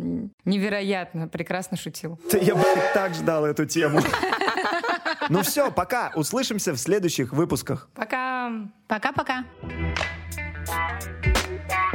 невероятно 0.45 1.28
прекрасно 1.28 1.78
шутил. 1.78 2.19
Да 2.32 2.38
Я 2.38 2.55
так 2.93 3.13
ждал 3.13 3.45
эту 3.45 3.65
тему. 3.65 3.99
Ну 5.30 5.41
все, 5.41 5.71
пока. 5.71 6.11
Услышимся 6.15 6.74
в 6.74 6.78
следующих 6.78 7.34
выпусках. 7.34 7.89
Пока! 7.95 8.51
Пока-пока. 8.88 9.45
Пока. 10.65 11.92